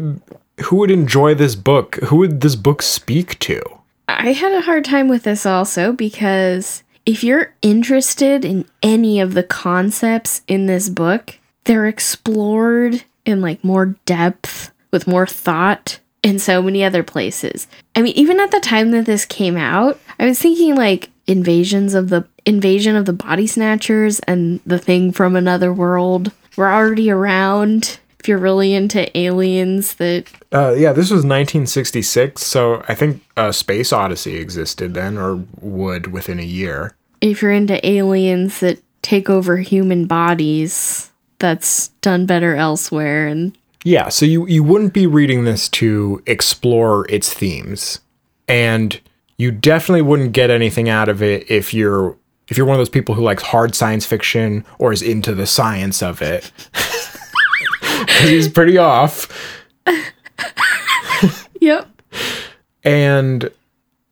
who 0.66 0.78
would 0.78 0.92
enjoy 0.92 1.34
this 1.36 1.56
book? 1.56 1.96
Who 2.06 2.18
would 2.18 2.42
this 2.42 2.56
book 2.56 2.82
speak 2.82 3.40
to? 3.40 3.62
I 4.08 4.34
had 4.34 4.52
a 4.52 4.62
hard 4.62 4.86
time 4.86 5.08
with 5.08 5.24
this 5.24 5.46
also 5.46 5.94
because 5.94 6.84
if 7.06 7.24
you're 7.24 7.54
interested 7.62 8.46
in 8.46 8.66
any 8.84 9.20
of 9.20 9.34
the 9.34 9.44
concepts 9.44 10.42
in 10.48 10.66
this 10.66 10.90
book, 10.90 11.38
they're 11.64 11.88
explored 11.88 13.04
in 13.26 13.42
like 13.42 13.64
more 13.64 13.96
depth 14.06 14.72
with 14.92 15.08
more 15.08 15.28
thought 15.28 16.00
in 16.24 16.38
so 16.38 16.62
many 16.62 16.84
other 16.84 17.04
places. 17.04 17.68
I 17.96 18.02
mean, 18.02 18.14
even 18.16 18.40
at 18.40 18.52
the 18.52 18.60
time 18.60 18.92
that 18.92 19.06
this 19.06 19.26
came 19.26 19.58
out, 19.58 20.00
I 20.20 20.26
was 20.26 20.40
thinking 20.40 20.76
like 20.76 21.10
invasions 21.26 21.94
of 21.94 22.10
the 22.10 22.22
invasion 22.46 22.96
of 22.96 23.06
the 23.06 23.14
body 23.14 23.48
snatchers 23.48 24.20
and 24.22 24.60
the 24.66 24.80
thing 24.80 25.12
from 25.12 25.36
another 25.36 25.72
world 25.74 26.32
were 26.58 26.72
already 26.72 27.10
around. 27.12 28.00
If 28.20 28.28
you're 28.28 28.38
really 28.38 28.74
into 28.74 29.16
aliens 29.18 29.96
that 29.96 30.28
Uh, 30.52 30.76
yeah, 30.78 30.92
this 30.94 31.10
was 31.10 31.24
1966, 31.26 32.44
so 32.44 32.84
I 32.88 32.94
think 32.94 33.24
uh, 33.38 33.52
Space 33.52 33.92
Odyssey 33.92 34.38
existed 34.38 34.94
then, 34.94 35.18
or 35.18 35.44
would 35.60 36.08
within 36.08 36.40
a 36.40 36.44
year. 36.44 36.96
if 37.22 37.42
you're 37.42 37.52
into 37.52 37.84
aliens 37.88 38.60
that 38.60 38.80
take 39.02 39.30
over 39.30 39.58
human 39.58 40.06
bodies, 40.06 41.10
that's 41.40 41.88
done 42.02 42.26
better 42.28 42.56
elsewhere. 42.56 43.28
And 43.28 43.58
Yeah, 43.84 44.10
so 44.10 44.26
you 44.26 44.46
you 44.48 44.64
wouldn't 44.64 44.94
be 44.94 45.08
reading 45.08 45.44
this 45.46 45.68
to 45.70 46.22
explore 46.28 47.08
its 47.10 47.34
themes. 47.34 48.00
And 48.48 49.00
you 49.38 49.52
definitely 49.52 50.04
wouldn't 50.04 50.34
get 50.34 50.52
anything 50.52 50.90
out 50.90 51.10
of 51.10 51.24
it 51.24 51.50
if 51.50 51.74
you're 51.74 52.16
if 52.52 52.58
you're 52.58 52.68
one 52.68 52.76
of 52.76 52.80
those 52.80 52.90
people 52.90 53.16
who 53.16 53.24
likes 53.24 53.42
hard 53.44 53.74
science 53.74 54.06
fiction 54.06 54.66
or 54.78 54.92
is 54.92 55.02
into 55.02 55.34
the 55.34 55.48
science 55.48 56.04
of 56.04 56.22
it. 56.22 56.52
He's 58.20 58.50
pretty 58.50 58.78
off. 58.78 59.30
yep, 61.62 61.88
And 62.84 63.50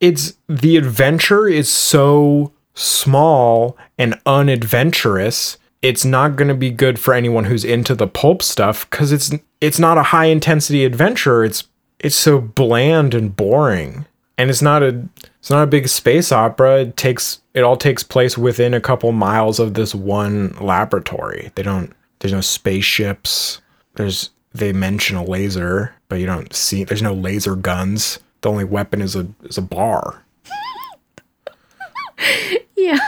it's 0.00 0.38
the 0.48 0.78
adventure 0.78 1.48
is 1.48 1.68
so 1.68 2.50
small 2.72 3.76
and 3.98 4.18
unadventurous. 4.24 5.58
It's 5.82 6.06
not 6.06 6.36
going 6.36 6.48
to 6.48 6.54
be 6.54 6.70
good 6.70 6.98
for 6.98 7.12
anyone 7.12 7.44
who's 7.44 7.64
into 7.64 7.94
the 7.94 8.08
pulp 8.08 8.42
stuff 8.42 8.88
cuz 8.88 9.12
it's 9.12 9.32
it's 9.60 9.78
not 9.78 9.98
a 9.98 10.04
high 10.04 10.26
intensity 10.26 10.86
adventure. 10.86 11.44
It's 11.44 11.64
it's 11.98 12.16
so 12.16 12.40
bland 12.40 13.12
and 13.12 13.36
boring. 13.36 14.06
And 14.38 14.48
it's 14.48 14.62
not 14.62 14.82
a 14.82 15.04
it's 15.40 15.50
not 15.50 15.64
a 15.64 15.66
big 15.66 15.88
space 15.88 16.32
opera. 16.32 16.82
It 16.82 16.96
takes 16.96 17.40
it 17.54 17.62
all 17.62 17.76
takes 17.76 18.02
place 18.02 18.36
within 18.38 18.74
a 18.74 18.80
couple 18.80 19.10
miles 19.12 19.58
of 19.58 19.74
this 19.74 19.94
one 19.94 20.54
laboratory. 20.60 21.50
They 21.54 21.62
don't 21.62 21.92
there's 22.18 22.32
no 22.32 22.42
spaceships. 22.42 23.60
There's 23.94 24.30
they 24.52 24.72
mention 24.72 25.16
a 25.16 25.24
laser, 25.24 25.94
but 26.08 26.16
you 26.16 26.26
don't 26.26 26.52
see 26.54 26.84
there's 26.84 27.02
no 27.02 27.14
laser 27.14 27.56
guns. 27.56 28.18
The 28.42 28.50
only 28.50 28.64
weapon 28.64 29.00
is 29.00 29.16
a 29.16 29.26
is 29.44 29.56
a 29.56 29.62
bar. 29.62 30.22
yeah, 32.76 32.98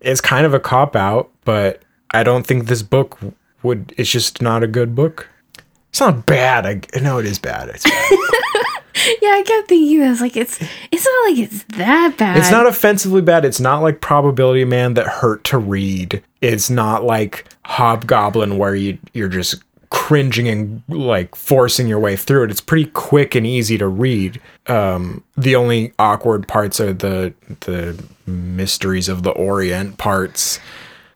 It's 0.00 0.20
kind 0.20 0.46
of 0.46 0.54
a 0.54 0.60
cop 0.60 0.96
out, 0.96 1.30
but 1.44 1.82
I 2.12 2.22
don't 2.22 2.46
think 2.46 2.66
this 2.66 2.82
book 2.82 3.18
would 3.62 3.92
it's 3.98 4.10
just 4.10 4.40
not 4.40 4.62
a 4.62 4.66
good 4.66 4.94
book. 4.94 5.28
It's 5.90 6.00
not 6.00 6.24
bad. 6.24 6.64
I 6.66 7.00
know 7.00 7.18
it 7.18 7.26
is 7.26 7.38
bad. 7.38 7.68
It's 7.68 7.84
bad. 7.84 8.12
yeah. 9.22 9.30
I 9.30 9.42
kept 9.44 9.68
thinking 9.68 10.02
I 10.02 10.10
was 10.10 10.20
like 10.20 10.36
it's 10.36 10.60
it's 10.90 11.04
not 11.04 11.30
like 11.30 11.38
it's 11.38 11.62
that 11.76 12.16
bad. 12.16 12.36
It's 12.38 12.50
not 12.50 12.66
offensively 12.66 13.22
bad. 13.22 13.44
It's 13.44 13.60
not 13.60 13.82
like 13.82 14.00
Probability 14.00 14.64
Man 14.64 14.94
that 14.94 15.06
hurt 15.06 15.44
to 15.44 15.58
read. 15.58 16.22
It's 16.40 16.70
not 16.70 17.04
like 17.04 17.46
Hobgoblin 17.64 18.58
where 18.58 18.74
you 18.74 18.98
you're 19.12 19.28
just 19.28 19.62
cringing 19.90 20.48
and 20.48 20.82
like 20.88 21.34
forcing 21.34 21.86
your 21.86 21.98
way 21.98 22.16
through 22.16 22.44
it. 22.44 22.50
It's 22.50 22.62
pretty 22.62 22.86
quick 22.86 23.34
and 23.34 23.46
easy 23.46 23.76
to 23.78 23.86
read. 23.86 24.40
Um, 24.66 25.22
the 25.36 25.54
only 25.54 25.92
awkward 25.98 26.48
parts 26.48 26.80
are 26.80 26.92
the 26.92 27.34
the 27.60 28.02
mysteries 28.26 29.08
of 29.08 29.22
the 29.22 29.30
Orient 29.30 29.98
parts. 29.98 30.58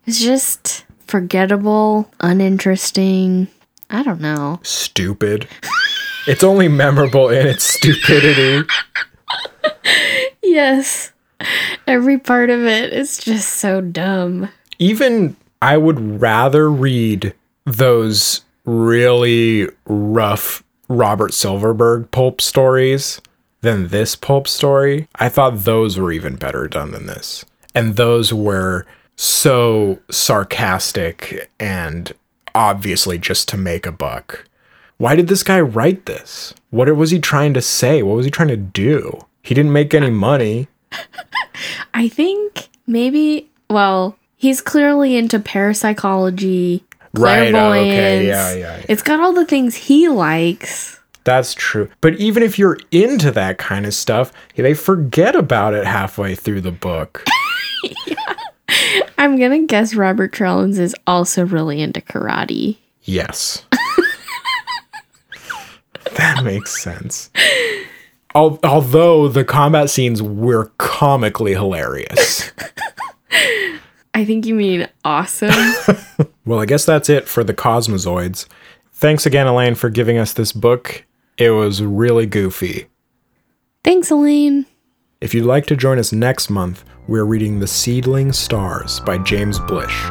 It's 0.06 0.20
just 0.20 0.84
forgettable, 1.06 2.10
uninteresting. 2.20 3.48
I 3.88 4.02
don't 4.02 4.20
know. 4.20 4.60
Stupid. 4.62 5.48
it's 6.26 6.44
only 6.44 6.68
memorable 6.68 7.28
in 7.28 7.46
its 7.46 7.64
stupidity. 7.64 8.66
Yes, 10.42 11.12
every 11.86 12.18
part 12.18 12.50
of 12.50 12.64
it 12.64 12.92
is 12.92 13.18
just 13.18 13.48
so 13.54 13.80
dumb. 13.80 14.48
even 14.78 15.36
I 15.62 15.76
would 15.76 16.20
rather 16.20 16.70
read 16.70 17.34
those 17.64 18.42
really 18.64 19.68
rough 19.86 20.62
Robert 20.88 21.32
Silverberg 21.34 22.10
pulp 22.10 22.40
stories 22.40 23.20
than 23.62 23.88
this 23.88 24.14
pulp 24.14 24.46
story. 24.46 25.08
I 25.16 25.28
thought 25.28 25.64
those 25.64 25.98
were 25.98 26.12
even 26.12 26.36
better 26.36 26.68
done 26.68 26.92
than 26.92 27.06
this. 27.06 27.44
And 27.74 27.96
those 27.96 28.32
were 28.32 28.86
so 29.16 29.98
sarcastic 30.10 31.50
and 31.58 32.12
obviously 32.54 33.18
just 33.18 33.48
to 33.48 33.56
make 33.56 33.86
a 33.86 33.92
buck. 33.92 34.44
Why 34.98 35.14
did 35.14 35.28
this 35.28 35.42
guy 35.42 35.60
write 35.60 36.06
this? 36.06 36.54
What 36.70 36.94
was 36.96 37.10
he 37.10 37.18
trying 37.18 37.54
to 37.54 37.60
say? 37.60 38.02
What 38.02 38.16
was 38.16 38.24
he 38.24 38.30
trying 38.30 38.48
to 38.48 38.56
do? 38.56 39.20
He 39.42 39.54
didn't 39.54 39.72
make 39.72 39.92
any 39.92 40.10
money. 40.10 40.68
I 41.94 42.08
think 42.08 42.68
maybe. 42.86 43.50
Well, 43.68 44.16
he's 44.36 44.60
clearly 44.60 45.16
into 45.16 45.38
parapsychology. 45.38 46.84
Right, 47.12 47.54
oh, 47.54 47.72
okay, 47.72 47.90
clairvoyance. 47.90 48.26
yeah, 48.26 48.52
yeah, 48.54 48.76
yeah. 48.78 48.86
It's 48.88 49.02
got 49.02 49.20
all 49.20 49.32
the 49.32 49.46
things 49.46 49.74
he 49.74 50.08
likes. 50.08 51.00
That's 51.24 51.54
true. 51.54 51.90
But 52.00 52.14
even 52.16 52.42
if 52.42 52.58
you're 52.58 52.78
into 52.90 53.30
that 53.32 53.58
kind 53.58 53.84
of 53.84 53.94
stuff, 53.94 54.32
they 54.54 54.74
forget 54.74 55.34
about 55.34 55.74
it 55.74 55.84
halfway 55.84 56.34
through 56.34 56.60
the 56.60 56.72
book. 56.72 57.24
I'm 59.18 59.38
gonna 59.38 59.64
guess 59.64 59.94
Robert 59.94 60.32
Tralins 60.32 60.78
is 60.78 60.94
also 61.06 61.44
really 61.44 61.80
into 61.80 62.00
karate. 62.00 62.76
yes. 63.02 63.64
That 66.16 66.44
makes 66.44 66.82
sense. 66.82 67.30
Al- 68.34 68.58
although 68.64 69.28
the 69.28 69.44
combat 69.44 69.90
scenes 69.90 70.22
were 70.22 70.72
comically 70.78 71.52
hilarious. 71.52 72.52
I 74.14 74.24
think 74.24 74.46
you 74.46 74.54
mean 74.54 74.88
awesome. 75.04 75.52
well, 76.44 76.58
I 76.58 76.66
guess 76.66 76.84
that's 76.84 77.08
it 77.08 77.28
for 77.28 77.44
the 77.44 77.54
Cosmozoids. 77.54 78.46
Thanks 78.92 79.26
again, 79.26 79.46
Elaine, 79.46 79.74
for 79.74 79.90
giving 79.90 80.16
us 80.16 80.32
this 80.32 80.52
book. 80.52 81.04
It 81.36 81.50
was 81.50 81.82
really 81.82 82.24
goofy. 82.24 82.86
Thanks, 83.84 84.10
Elaine. 84.10 84.66
If 85.20 85.34
you'd 85.34 85.44
like 85.44 85.66
to 85.66 85.76
join 85.76 85.98
us 85.98 86.12
next 86.12 86.50
month, 86.50 86.84
we're 87.06 87.24
reading 87.24 87.60
The 87.60 87.66
Seedling 87.66 88.32
Stars 88.32 89.00
by 89.00 89.18
James 89.18 89.58
Blish. 89.60 90.10